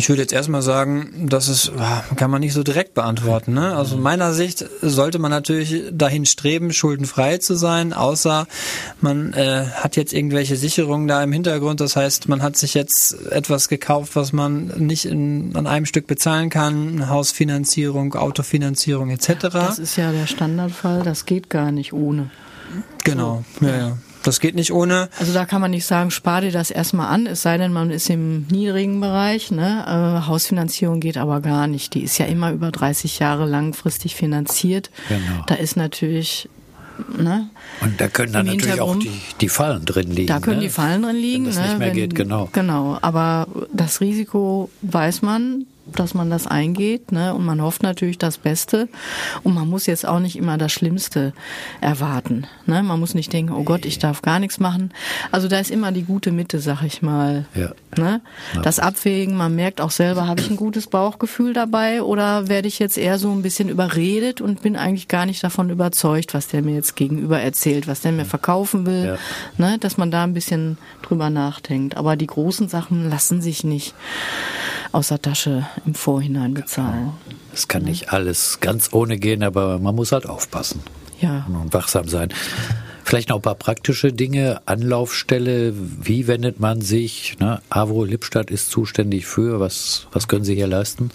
Ich 0.00 0.08
würde 0.08 0.22
jetzt 0.22 0.32
erstmal 0.32 0.62
sagen, 0.62 1.26
das 1.28 1.48
ist, 1.48 1.72
ah, 1.76 2.02
kann 2.16 2.30
man 2.30 2.40
nicht 2.40 2.54
so 2.54 2.62
direkt 2.62 2.94
beantworten. 2.94 3.52
Ne? 3.52 3.76
Also 3.76 3.96
aus 3.96 4.00
meiner 4.00 4.32
Sicht 4.32 4.64
sollte 4.80 5.18
man 5.18 5.30
natürlich 5.30 5.84
dahin 5.92 6.24
streben, 6.24 6.72
schuldenfrei 6.72 7.36
zu 7.36 7.54
sein, 7.54 7.92
außer 7.92 8.46
man 9.02 9.34
äh, 9.34 9.66
hat 9.74 9.96
jetzt 9.96 10.14
irgendwelche 10.14 10.56
Sicherungen 10.56 11.06
da 11.06 11.22
im 11.22 11.30
Hintergrund. 11.32 11.82
Das 11.82 11.96
heißt, 11.96 12.30
man 12.30 12.40
hat 12.42 12.56
sich 12.56 12.72
jetzt 12.72 13.14
etwas 13.30 13.68
gekauft, 13.68 14.16
was 14.16 14.32
man 14.32 14.68
nicht 14.78 15.04
in, 15.04 15.54
an 15.54 15.66
einem 15.66 15.84
Stück 15.84 16.06
bezahlen 16.06 16.48
kann, 16.48 17.10
Hausfinanzierung, 17.10 18.14
Autofinanzierung 18.14 19.10
etc. 19.10 19.34
Das 19.52 19.78
ist 19.78 19.96
ja 19.96 20.12
der 20.12 20.26
Standardfall, 20.26 21.02
das 21.02 21.26
geht 21.26 21.50
gar 21.50 21.72
nicht 21.72 21.92
ohne. 21.92 22.30
Genau, 23.04 23.44
ja, 23.60 23.76
ja. 23.76 23.98
Das 24.22 24.40
geht 24.40 24.54
nicht 24.54 24.72
ohne. 24.72 25.08
Also 25.18 25.32
da 25.32 25.46
kann 25.46 25.60
man 25.60 25.70
nicht 25.70 25.86
sagen, 25.86 26.10
spar 26.10 26.42
dir 26.42 26.52
das 26.52 26.70
erstmal 26.70 27.08
an, 27.08 27.26
es 27.26 27.42
sei 27.42 27.56
denn, 27.58 27.72
man 27.72 27.90
ist 27.90 28.10
im 28.10 28.46
niedrigen 28.48 29.00
Bereich. 29.00 29.50
Ne? 29.50 29.84
Äh, 29.86 30.26
Hausfinanzierung 30.26 31.00
geht 31.00 31.16
aber 31.16 31.40
gar 31.40 31.66
nicht. 31.66 31.94
Die 31.94 32.02
ist 32.02 32.18
ja 32.18 32.26
immer 32.26 32.52
über 32.52 32.70
30 32.70 33.18
Jahre 33.18 33.46
langfristig 33.46 34.14
finanziert. 34.16 34.90
Genau. 35.08 35.44
Da 35.46 35.54
ist 35.54 35.76
natürlich 35.76 36.48
Ne? 37.16 37.48
Und 37.80 38.00
da 38.00 38.08
können 38.08 38.32
dann 38.32 38.46
natürlich 38.46 38.80
auch 38.80 38.96
die, 38.96 39.10
die 39.40 39.48
Fallen 39.48 39.84
drin 39.84 40.10
liegen. 40.10 40.26
Da 40.26 40.40
können 40.40 40.58
ne? 40.58 40.64
die 40.64 40.68
Fallen 40.68 41.02
drin 41.02 41.16
liegen. 41.16 41.46
Wenn 41.46 41.54
das 41.54 41.62
nicht 41.62 41.78
mehr 41.78 41.88
wenn, 41.88 41.96
geht, 41.96 42.14
genau. 42.14 42.48
Genau, 42.52 42.98
aber 43.00 43.46
das 43.72 44.00
Risiko 44.00 44.70
weiß 44.82 45.22
man, 45.22 45.66
dass 45.98 46.14
man 46.14 46.30
das 46.30 46.46
eingeht, 46.46 47.12
ne? 47.12 47.34
Und 47.34 47.44
man 47.44 47.60
hofft 47.62 47.82
natürlich 47.82 48.18
das 48.18 48.38
Beste. 48.38 48.88
Und 49.42 49.54
man 49.54 49.68
muss 49.68 49.86
jetzt 49.86 50.06
auch 50.06 50.20
nicht 50.20 50.36
immer 50.36 50.58
das 50.58 50.72
Schlimmste 50.72 51.32
erwarten. 51.80 52.46
Ne? 52.66 52.82
Man 52.82 53.00
muss 53.00 53.14
nicht 53.14 53.32
denken, 53.32 53.52
oh 53.52 53.62
Gott, 53.62 53.84
ich 53.84 53.98
darf 53.98 54.22
gar 54.22 54.38
nichts 54.38 54.60
machen. 54.60 54.92
Also 55.30 55.48
da 55.48 55.58
ist 55.58 55.70
immer 55.70 55.92
die 55.92 56.02
gute 56.02 56.32
Mitte, 56.32 56.60
sag 56.60 56.82
ich 56.82 57.02
mal. 57.02 57.46
Ja. 57.54 57.72
Ne? 57.96 58.20
Das 58.62 58.78
Abwägen, 58.78 59.36
man 59.36 59.54
merkt 59.54 59.80
auch 59.80 59.90
selber, 59.90 60.26
habe 60.26 60.40
ich 60.40 60.50
ein 60.50 60.56
gutes 60.56 60.86
Bauchgefühl 60.86 61.52
dabei 61.52 62.02
oder 62.02 62.48
werde 62.48 62.68
ich 62.68 62.78
jetzt 62.78 62.98
eher 62.98 63.18
so 63.18 63.30
ein 63.30 63.42
bisschen 63.42 63.68
überredet 63.68 64.40
und 64.40 64.62
bin 64.62 64.76
eigentlich 64.76 65.08
gar 65.08 65.26
nicht 65.26 65.42
davon 65.42 65.70
überzeugt, 65.70 66.34
was 66.34 66.48
der 66.48 66.62
mir 66.62 66.74
jetzt 66.74 66.96
gegenüber 66.96 67.40
erzählt, 67.40 67.88
was 67.88 68.00
der 68.00 68.12
mir 68.12 68.24
verkaufen 68.24 68.86
will. 68.86 69.18
Ja. 69.58 69.66
Ne? 69.66 69.78
Dass 69.78 69.96
man 69.96 70.10
da 70.10 70.24
ein 70.24 70.34
bisschen 70.34 70.78
drüber 71.02 71.30
nachdenkt. 71.30 71.96
Aber 71.96 72.16
die 72.16 72.26
großen 72.26 72.68
Sachen 72.68 73.08
lassen 73.08 73.40
sich 73.40 73.64
nicht 73.64 73.94
aus 74.92 75.08
der 75.08 75.22
Tasche 75.22 75.66
im 75.86 75.94
Vorhinein 75.94 76.54
bezahlen. 76.54 77.12
Es 77.52 77.68
kann 77.68 77.84
nicht 77.84 78.12
alles 78.12 78.60
ganz 78.60 78.92
ohne 78.92 79.18
gehen, 79.18 79.42
aber 79.42 79.78
man 79.78 79.94
muss 79.94 80.12
halt 80.12 80.26
aufpassen. 80.26 80.82
Ja. 81.20 81.46
Und 81.48 81.72
wachsam 81.74 82.08
sein. 82.08 82.32
Vielleicht 83.04 83.28
noch 83.28 83.36
ein 83.36 83.42
paar 83.42 83.56
praktische 83.56 84.12
Dinge. 84.12 84.60
Anlaufstelle, 84.66 85.74
wie 85.74 86.26
wendet 86.26 86.60
man 86.60 86.80
sich? 86.80 87.36
Ne? 87.40 87.60
AWO 87.68 88.04
Lippstadt 88.04 88.50
ist 88.50 88.70
zuständig 88.70 89.26
für. 89.26 89.58
Was, 89.58 90.06
was 90.12 90.28
können 90.28 90.44
Sie 90.44 90.54
hier 90.54 90.68
leisten? 90.68 91.10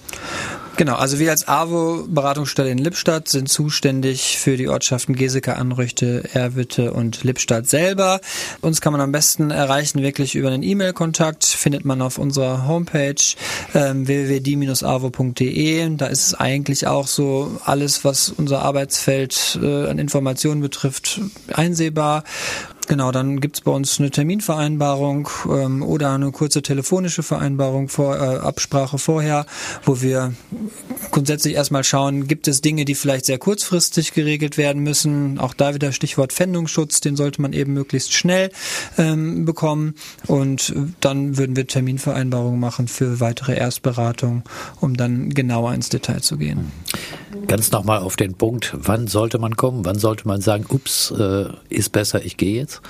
Genau, 0.78 0.96
also 0.96 1.20
wir 1.20 1.32
als 1.32 1.48
AWO 1.48 2.06
Beratungsstelle 2.06 2.70
in 2.70 2.78
Lippstadt 2.78 3.30
sind 3.30 3.48
zuständig 3.48 4.38
für 4.38 4.58
die 4.58 4.68
Ortschaften 4.68 5.16
Geseke, 5.16 5.56
Anrüchte, 5.56 6.28
Erwitte 6.34 6.92
und 6.92 7.24
Lippstadt 7.24 7.66
selber. 7.66 8.20
Uns 8.60 8.82
kann 8.82 8.92
man 8.92 9.00
am 9.00 9.14
besten 9.14 9.52
erreichen 9.52 10.02
wirklich 10.02 10.36
über 10.36 10.50
einen 10.50 10.64
E-Mail-Kontakt, 10.64 11.46
findet 11.46 11.86
man 11.86 12.02
auf 12.02 12.18
unserer 12.18 12.68
Homepage 12.68 13.16
ähm, 13.74 14.06
www.die-avo.de. 14.06 15.96
Da 15.96 16.08
ist 16.08 16.28
es 16.28 16.34
eigentlich 16.34 16.88
auch 16.88 17.08
so 17.08 17.58
alles, 17.64 18.04
was 18.04 18.34
unser 18.36 18.62
Arbeitsfeld 18.62 19.58
äh, 19.62 19.88
an 19.88 19.98
Informationen 19.98 20.60
betrifft, 20.60 21.22
einsehbar. 21.54 22.26
Genau, 22.88 23.12
dann 23.12 23.40
gibt's 23.40 23.62
bei 23.62 23.72
uns 23.72 24.00
eine 24.00 24.12
Terminvereinbarung 24.12 25.28
ähm, 25.50 25.82
oder 25.82 26.14
eine 26.14 26.32
kurze 26.32 26.62
telefonische 26.62 27.24
Vereinbarung, 27.24 27.90
vor, 27.90 28.16
äh, 28.16 28.38
Absprache 28.38 29.00
vorher, 29.00 29.46
wo 29.84 30.02
wir 30.02 30.34
grundsätzlich 31.12 31.56
erstmal 31.56 31.84
schauen, 31.84 32.28
gibt 32.28 32.48
es 32.48 32.62
Dinge, 32.62 32.86
die 32.86 32.94
vielleicht 32.94 33.26
sehr 33.26 33.40
kurzfristig 33.40 34.14
geregelt 34.14 34.58
werden 34.58 34.84
müssen. 34.84 35.40
Auch 35.40 35.54
da 35.54 35.74
wieder 35.74 35.92
Stichwort 35.92 36.32
Pfändungsschutz, 36.32 37.02
den 37.02 37.16
sollte 37.16 37.42
man 37.42 37.54
eben 37.54 37.74
möglichst 37.74 38.14
schnell 38.14 38.52
ähm, 38.98 39.46
bekommen. 39.46 39.96
Und 40.28 40.74
dann 41.00 41.38
würden 41.38 41.56
wir 41.56 41.66
Terminvereinbarungen 41.66 42.60
machen 42.60 42.88
für 42.88 43.20
weitere 43.20 43.58
Erstberatung, 43.58 44.44
um 44.80 44.96
dann 44.96 45.30
genauer 45.30 45.74
ins 45.74 45.90
Detail 45.90 46.22
zu 46.22 46.38
gehen. 46.38 46.72
Ganz 47.48 47.72
nochmal 47.72 48.00
auf 48.00 48.16
den 48.16 48.34
Punkt, 48.34 48.74
wann 48.74 49.08
sollte 49.08 49.38
man 49.38 49.56
kommen? 49.56 49.86
Wann 49.86 50.00
sollte 50.00 50.28
man 50.28 50.42
sagen, 50.42 50.66
ups, 50.70 51.12
äh, 51.12 51.46
ist 51.70 51.92
besser, 51.92 52.24
ich 52.24 52.38
gehe 52.38 52.56
jetzt? 52.56 52.82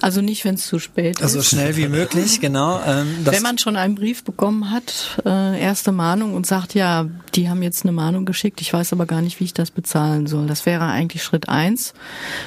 Also 0.00 0.20
nicht, 0.20 0.44
wenn 0.44 0.54
es 0.54 0.66
zu 0.66 0.78
spät 0.78 1.22
also 1.22 1.38
ist. 1.38 1.50
So 1.50 1.56
schnell 1.56 1.76
wie 1.76 1.88
möglich, 1.88 2.40
genau. 2.40 2.80
Ähm, 2.86 3.18
wenn 3.24 3.42
man 3.42 3.58
schon 3.58 3.76
einen 3.76 3.94
Brief 3.94 4.24
bekommen 4.24 4.70
hat, 4.70 5.20
äh, 5.24 5.60
erste 5.60 5.92
Mahnung 5.92 6.34
und 6.34 6.46
sagt, 6.46 6.74
ja, 6.74 7.06
die 7.34 7.48
haben 7.48 7.62
jetzt 7.62 7.84
eine 7.84 7.92
Mahnung 7.92 8.24
geschickt, 8.24 8.60
ich 8.60 8.72
weiß 8.72 8.92
aber 8.92 9.06
gar 9.06 9.22
nicht, 9.22 9.40
wie 9.40 9.44
ich 9.44 9.54
das 9.54 9.70
bezahlen 9.70 10.26
soll. 10.26 10.46
Das 10.46 10.66
wäre 10.66 10.84
eigentlich 10.84 11.22
Schritt 11.22 11.48
eins. 11.48 11.94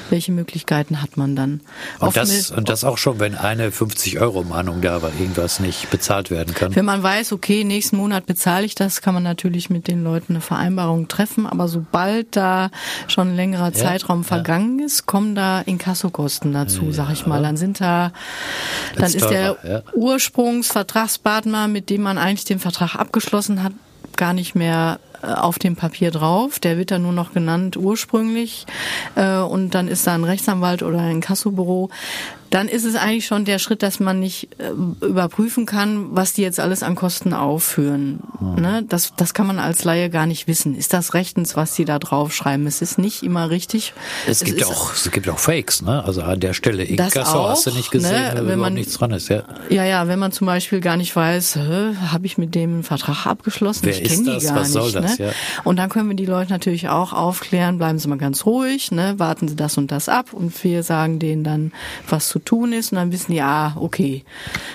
Welche 0.09 0.31
Möglichkeiten 0.31 1.01
hat 1.01 1.17
man 1.17 1.35
dann? 1.35 1.61
Und 1.99 2.15
das, 2.15 2.51
und 2.51 2.69
das 2.69 2.83
auch 2.83 2.97
schon, 2.97 3.19
wenn 3.19 3.35
eine 3.35 3.71
50 3.71 4.19
Euro 4.19 4.43
Mahnung 4.43 4.81
da 4.81 5.01
war, 5.01 5.11
irgendwas 5.19 5.59
nicht 5.59 5.89
bezahlt 5.89 6.31
werden 6.31 6.53
kann. 6.53 6.75
Wenn 6.75 6.85
man 6.85 7.03
weiß, 7.03 7.31
okay, 7.33 7.63
nächsten 7.63 7.97
Monat 7.97 8.25
bezahle 8.25 8.65
ich 8.65 8.75
das, 8.75 9.01
kann 9.01 9.13
man 9.13 9.23
natürlich 9.23 9.69
mit 9.69 9.87
den 9.87 10.03
Leuten 10.03 10.33
eine 10.33 10.41
Vereinbarung 10.41 11.00
treffen. 11.07 11.45
Aber 11.45 11.67
sobald 11.67 12.35
da 12.35 12.69
schon 13.07 13.29
ein 13.29 13.35
längerer 13.35 13.73
Zeitraum 13.73 14.21
ja, 14.21 14.27
vergangen 14.27 14.79
ja. 14.79 14.85
ist, 14.85 15.05
kommen 15.05 15.35
da 15.35 15.61
Inkassokosten 15.61 16.53
dazu, 16.53 16.85
ja. 16.85 16.91
sag 16.91 17.11
ich 17.11 17.25
mal. 17.25 17.41
Dann 17.41 17.57
sind 17.57 17.81
da, 17.81 18.11
dann 18.95 19.05
ist, 19.05 19.15
ist 19.15 19.29
der. 19.29 19.83
Ursprungsvertragspartner, 19.95 21.67
mit 21.67 21.89
dem 21.89 22.01
man 22.01 22.17
eigentlich 22.17 22.45
den 22.45 22.59
Vertrag 22.59 22.95
abgeschlossen 22.95 23.63
hat, 23.63 23.73
gar 24.15 24.33
nicht 24.33 24.55
mehr 24.55 24.99
auf 25.23 25.59
dem 25.59 25.75
Papier 25.75 26.11
drauf. 26.11 26.59
Der 26.59 26.77
wird 26.77 26.91
dann 26.91 27.03
nur 27.03 27.13
noch 27.13 27.33
genannt 27.33 27.77
ursprünglich. 27.77 28.65
Äh, 29.15 29.37
und 29.37 29.71
dann 29.71 29.87
ist 29.87 30.07
da 30.07 30.13
ein 30.13 30.23
Rechtsanwalt 30.23 30.83
oder 30.83 30.99
ein 30.99 31.21
Kassobüro 31.21 31.89
dann 32.51 32.67
ist 32.67 32.83
es 32.83 32.95
eigentlich 32.95 33.25
schon 33.25 33.45
der 33.45 33.59
Schritt, 33.59 33.81
dass 33.81 33.99
man 33.99 34.19
nicht 34.19 34.49
äh, 34.59 34.71
überprüfen 35.05 35.65
kann, 35.65 36.09
was 36.11 36.33
die 36.33 36.41
jetzt 36.41 36.59
alles 36.59 36.83
an 36.83 36.95
Kosten 36.95 37.33
aufführen. 37.33 38.19
Mhm. 38.39 38.61
Ne? 38.61 38.85
Das, 38.87 39.13
das 39.15 39.33
kann 39.33 39.47
man 39.47 39.57
als 39.57 39.85
Laie 39.85 40.09
gar 40.09 40.25
nicht 40.25 40.47
wissen. 40.47 40.75
Ist 40.75 40.91
das 40.93 41.13
rechtens, 41.13 41.55
was 41.55 41.75
sie 41.75 41.85
da 41.85 41.97
draufschreiben? 41.97 42.67
Es 42.67 42.81
ist 42.81 42.97
nicht 42.97 43.23
immer 43.23 43.49
richtig. 43.49 43.93
Es, 44.27 44.41
es 44.41 44.43
gibt 44.43 44.65
auch, 44.65 44.93
es 44.93 45.09
gibt 45.09 45.29
auch 45.29 45.39
Fakes, 45.39 45.81
ne? 45.81 46.03
Also 46.03 46.23
an 46.23 46.41
der 46.41 46.53
Stelle 46.53 46.83
Inkasso 46.83 47.47
hast 47.47 47.67
du 47.67 47.71
nicht 47.71 47.89
gesehen, 47.89 48.35
ne? 48.35 48.45
wenn 48.45 48.59
man 48.59 48.73
nichts 48.73 48.95
dran 48.95 49.11
ist, 49.11 49.29
ja. 49.29 49.43
Ja, 49.69 49.85
ja, 49.85 50.09
wenn 50.09 50.19
man 50.19 50.33
zum 50.33 50.45
Beispiel 50.45 50.81
gar 50.81 50.97
nicht 50.97 51.15
weiß, 51.15 51.55
habe 51.55 52.25
ich 52.25 52.37
mit 52.37 52.53
dem 52.53 52.73
einen 52.73 52.83
Vertrag 52.83 53.25
abgeschlossen? 53.25 53.83
Wer 53.83 54.01
ich 54.01 54.09
kenne 54.09 54.39
die 54.39 54.45
gar 54.45 54.57
was 54.57 54.73
nicht. 54.73 54.95
Das, 54.95 55.10
ne? 55.10 55.10
Ja. 55.17 55.31
Und 55.63 55.77
dann 55.77 55.89
können 55.89 56.09
wir 56.09 56.15
die 56.15 56.25
Leute 56.25 56.51
natürlich 56.51 56.89
auch 56.89 57.13
aufklären, 57.13 57.77
bleiben 57.77 57.99
Sie 57.99 58.07
mal 58.07 58.17
ganz 58.17 58.45
ruhig, 58.45 58.91
ne? 58.91 59.15
warten 59.17 59.47
Sie 59.47 59.55
das 59.55 59.77
und 59.77 59.91
das 59.91 60.09
ab 60.09 60.33
und 60.33 60.63
wir 60.63 60.83
sagen 60.83 61.19
denen 61.19 61.43
dann, 61.43 61.71
was 62.07 62.29
zu 62.29 62.39
tun 62.39 62.73
ist 62.73 62.91
und 62.91 62.97
dann 62.97 63.11
wissen 63.11 63.31
die, 63.31 63.41
ah, 63.41 63.75
okay, 63.77 64.23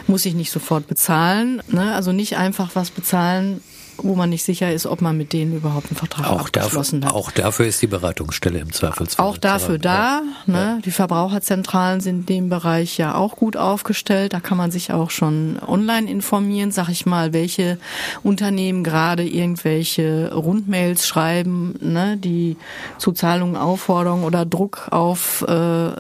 muss 0.07 0.27
ich 0.27 0.35
nicht 0.35 0.51
sofort 0.51 0.87
bezahlen. 0.87 1.63
Ne? 1.69 1.95
Also 1.95 2.13
nicht 2.13 2.37
einfach 2.37 2.71
was 2.75 2.91
bezahlen, 2.91 3.61
wo 3.99 4.15
man 4.15 4.31
nicht 4.31 4.45
sicher 4.45 4.73
ist, 4.73 4.87
ob 4.87 5.01
man 5.01 5.17
mit 5.17 5.33
denen 5.33 5.57
überhaupt 5.57 5.89
einen 5.89 5.97
Vertrag 5.97 6.27
auch 6.27 6.41
abgeschlossen 6.41 7.01
dafür, 7.01 7.17
hat. 7.17 7.23
Auch 7.23 7.31
dafür 7.31 7.67
ist 7.67 7.83
die 7.83 7.87
Beratungsstelle 7.87 8.59
im 8.59 8.73
Zweifelsfall. 8.73 9.27
Auch 9.27 9.37
dafür 9.37 9.79
da. 9.79 10.23
Ja. 10.47 10.53
Ne? 10.53 10.83
Die 10.85 10.91
Verbraucherzentralen 10.91 12.01
sind 12.01 12.17
in 12.17 12.27
dem 12.27 12.49
Bereich 12.49 12.99
ja 12.99 13.15
auch 13.15 13.37
gut 13.37 13.57
aufgestellt. 13.57 14.33
Da 14.33 14.41
kann 14.41 14.59
man 14.59 14.71
sich 14.71 14.93
auch 14.93 15.11
schon 15.11 15.59
online 15.67 16.11
informieren, 16.11 16.71
sag 16.71 16.89
ich 16.89 17.07
mal, 17.07 17.33
welche 17.33 17.79
Unternehmen 18.23 18.85
gerade 18.85 19.27
irgendwelche 19.27 20.33
Rundmails 20.35 21.07
schreiben, 21.07 21.75
ne? 21.81 22.17
die 22.17 22.57
zu 22.99 23.13
Zahlungen 23.13 23.57
auffordern 23.57 24.25
oder 24.25 24.45
Druck 24.45 24.89
auf, 24.91 25.45
äh, 25.49 25.91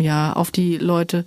ja, 0.00 0.32
auf 0.32 0.50
die 0.50 0.78
Leute 0.78 1.24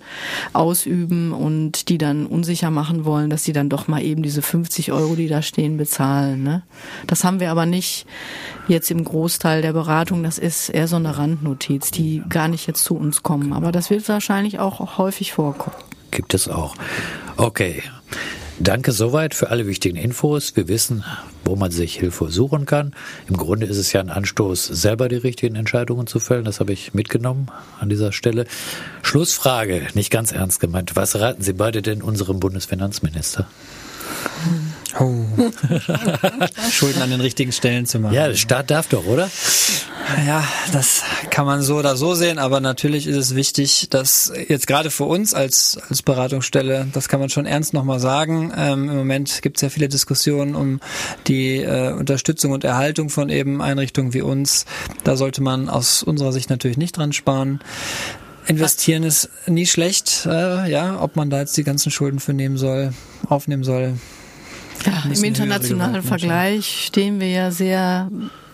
ausüben 0.52 1.32
und 1.32 1.88
die 1.88 1.98
dann 1.98 2.26
unsicher 2.26 2.70
machen 2.70 3.04
wollen, 3.04 3.30
dass 3.30 3.44
sie 3.44 3.52
dann 3.52 3.68
doch 3.68 3.88
mal 3.88 4.02
eben 4.02 4.22
diese 4.22 4.42
50 4.42 4.92
Euro, 4.92 5.14
die 5.14 5.28
da 5.28 5.42
stehen, 5.42 5.76
bezahlen. 5.84 6.42
Ne? 6.42 6.62
Das 7.06 7.24
haben 7.24 7.40
wir 7.40 7.50
aber 7.50 7.66
nicht 7.66 8.06
jetzt 8.68 8.90
im 8.90 9.04
Großteil 9.04 9.60
der 9.60 9.74
Beratung. 9.74 10.22
Das 10.22 10.38
ist 10.38 10.70
eher 10.70 10.88
so 10.88 10.96
eine 10.96 11.18
Randnotiz, 11.18 11.90
die 11.90 12.22
gar 12.28 12.48
nicht 12.48 12.66
jetzt 12.66 12.84
zu 12.84 12.96
uns 12.96 13.22
kommen. 13.22 13.52
Aber 13.52 13.70
das 13.70 13.90
wird 13.90 14.08
wahrscheinlich 14.08 14.58
auch 14.58 14.96
häufig 14.96 15.32
vorkommen. 15.32 15.76
Gibt 16.10 16.32
es 16.32 16.48
auch. 16.48 16.74
Okay. 17.36 17.82
Danke 18.60 18.92
soweit 18.92 19.34
für 19.34 19.50
alle 19.50 19.66
wichtigen 19.66 19.96
Infos. 19.96 20.54
Wir 20.56 20.68
wissen, 20.68 21.04
wo 21.44 21.56
man 21.56 21.72
sich 21.72 21.96
Hilfe 21.98 22.30
suchen 22.30 22.66
kann. 22.66 22.94
Im 23.28 23.36
Grunde 23.36 23.66
ist 23.66 23.76
es 23.76 23.92
ja 23.92 24.00
ein 24.00 24.10
Anstoß, 24.10 24.64
selber 24.64 25.08
die 25.08 25.16
richtigen 25.16 25.56
Entscheidungen 25.56 26.06
zu 26.06 26.20
fällen. 26.20 26.44
Das 26.44 26.60
habe 26.60 26.72
ich 26.72 26.94
mitgenommen 26.94 27.48
an 27.80 27.88
dieser 27.88 28.12
Stelle. 28.12 28.46
Schlussfrage, 29.02 29.88
nicht 29.94 30.10
ganz 30.10 30.30
ernst 30.30 30.60
gemeint. 30.60 30.94
Was 30.94 31.16
raten 31.16 31.42
Sie 31.42 31.52
beide 31.52 31.82
denn 31.82 32.00
unserem 32.00 32.38
Bundesfinanzminister? 32.38 33.48
Oh. 35.00 35.24
Schulden 36.70 37.02
an 37.02 37.10
den 37.10 37.20
richtigen 37.20 37.52
Stellen 37.52 37.86
zu 37.86 37.98
machen. 37.98 38.14
Ja, 38.14 38.28
der 38.28 38.36
Staat 38.36 38.70
darf 38.70 38.88
doch, 38.88 39.06
oder? 39.06 39.28
Ja, 40.26 40.44
das 40.72 41.02
kann 41.30 41.46
man 41.46 41.62
so 41.62 41.76
oder 41.76 41.96
so 41.96 42.14
sehen, 42.14 42.38
aber 42.38 42.60
natürlich 42.60 43.06
ist 43.06 43.16
es 43.16 43.34
wichtig, 43.34 43.88
dass 43.90 44.32
jetzt 44.48 44.66
gerade 44.66 44.90
für 44.90 45.04
uns 45.04 45.34
als, 45.34 45.78
als 45.88 46.02
Beratungsstelle, 46.02 46.86
das 46.92 47.08
kann 47.08 47.20
man 47.20 47.30
schon 47.30 47.46
ernst 47.46 47.72
nochmal 47.72 47.98
sagen, 47.98 48.52
ähm, 48.56 48.88
im 48.88 48.96
Moment 48.96 49.42
gibt 49.42 49.56
es 49.56 49.62
ja 49.62 49.68
viele 49.70 49.88
Diskussionen 49.88 50.54
um 50.54 50.80
die 51.26 51.56
äh, 51.58 51.92
Unterstützung 51.92 52.52
und 52.52 52.64
Erhaltung 52.64 53.08
von 53.08 53.30
eben 53.30 53.62
Einrichtungen 53.62 54.14
wie 54.14 54.22
uns. 54.22 54.66
Da 55.02 55.16
sollte 55.16 55.42
man 55.42 55.68
aus 55.68 56.02
unserer 56.02 56.32
Sicht 56.32 56.50
natürlich 56.50 56.76
nicht 56.76 56.96
dran 56.96 57.12
sparen. 57.12 57.60
Investieren 58.46 59.04
ist 59.04 59.30
nie 59.46 59.66
schlecht, 59.66 60.26
äh, 60.26 60.70
ja, 60.70 61.00
ob 61.00 61.16
man 61.16 61.30
da 61.30 61.40
jetzt 61.40 61.56
die 61.56 61.64
ganzen 61.64 61.90
Schulden 61.90 62.20
für 62.20 62.34
nehmen 62.34 62.58
soll, 62.58 62.92
aufnehmen 63.28 63.64
soll, 63.64 63.94
ja, 64.84 65.10
im 65.10 65.24
internationalen 65.24 66.02
Vergleich 66.02 66.86
stehen 66.86 67.20
wir 67.20 67.28
ja 67.28 67.50
sehr 67.50 68.10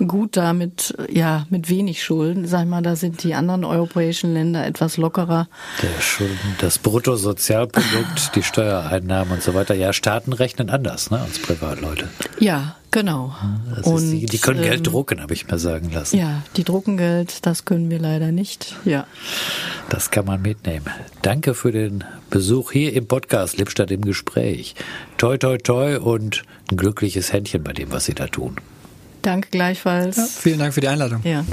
gut 0.06 0.37
da 0.37 0.52
mit, 0.52 0.94
ja, 1.11 1.46
mit 1.50 1.68
wenig 1.68 2.02
Schulden. 2.02 2.46
Sag 2.46 2.66
mal, 2.66 2.83
da 2.83 2.96
sind 2.96 3.22
die 3.22 3.35
anderen 3.35 3.64
europäischen 3.64 4.33
Länder 4.33 4.66
etwas 4.66 4.96
lockerer. 4.96 5.48
Der 5.83 6.00
Schulden, 6.00 6.56
das 6.61 6.78
Bruttosozialprodukt, 6.78 8.33
die 8.35 8.42
Steuereinnahmen 8.42 9.35
und 9.35 9.42
so 9.42 9.54
weiter. 9.54 9.74
Ja, 9.74 9.92
Staaten 9.92 10.33
rechnen 10.33 10.70
anders, 10.70 11.11
ne, 11.11 11.20
als 11.20 11.38
Privatleute. 11.38 12.09
Ja, 12.38 12.76
genau. 12.90 13.35
und, 13.85 14.11
die, 14.11 14.26
die, 14.26 14.38
können 14.38 14.62
Geld 14.62 14.79
ähm, 14.79 14.83
drucken, 14.85 15.20
habe 15.20 15.35
ich 15.35 15.48
mir 15.48 15.59
sagen 15.59 15.90
lassen. 15.92 16.16
Ja, 16.16 16.42
die 16.57 16.64
drucken 16.64 16.96
Geld, 16.96 17.46
das 17.46 17.64
können 17.64 17.90
wir 17.90 17.98
leider 17.98 18.33
nicht. 18.33 18.76
Ja. 18.85 19.07
Das 19.88 20.11
kann 20.11 20.26
man 20.26 20.42
mitnehmen. 20.42 20.87
Danke 21.22 21.55
für 21.55 21.72
den 21.72 22.05
Besuch 22.31 22.72
hier 22.72 22.92
im 22.92 23.07
Podcast 23.07 23.59
Lippstadt 23.59 23.90
im 23.90 24.03
Gespräch. 24.03 24.74
Toi, 25.18 25.37
toi, 25.38 25.59
toi 25.59 25.98
und 25.98 26.42
ein 26.70 26.76
glückliches 26.76 27.33
Händchen 27.33 27.64
bei 27.64 27.72
dem, 27.72 27.90
was 27.92 28.05
Sie 28.05 28.14
da 28.14 28.26
tun. 28.26 28.57
Danke 29.22 29.48
gleichfalls. 29.50 30.16
Ja, 30.16 30.24
vielen 30.24 30.59
Dank 30.59 30.74
für 30.74 30.81
die 30.81 30.88
Einladung. 30.88 31.20
Ja. 31.24 31.44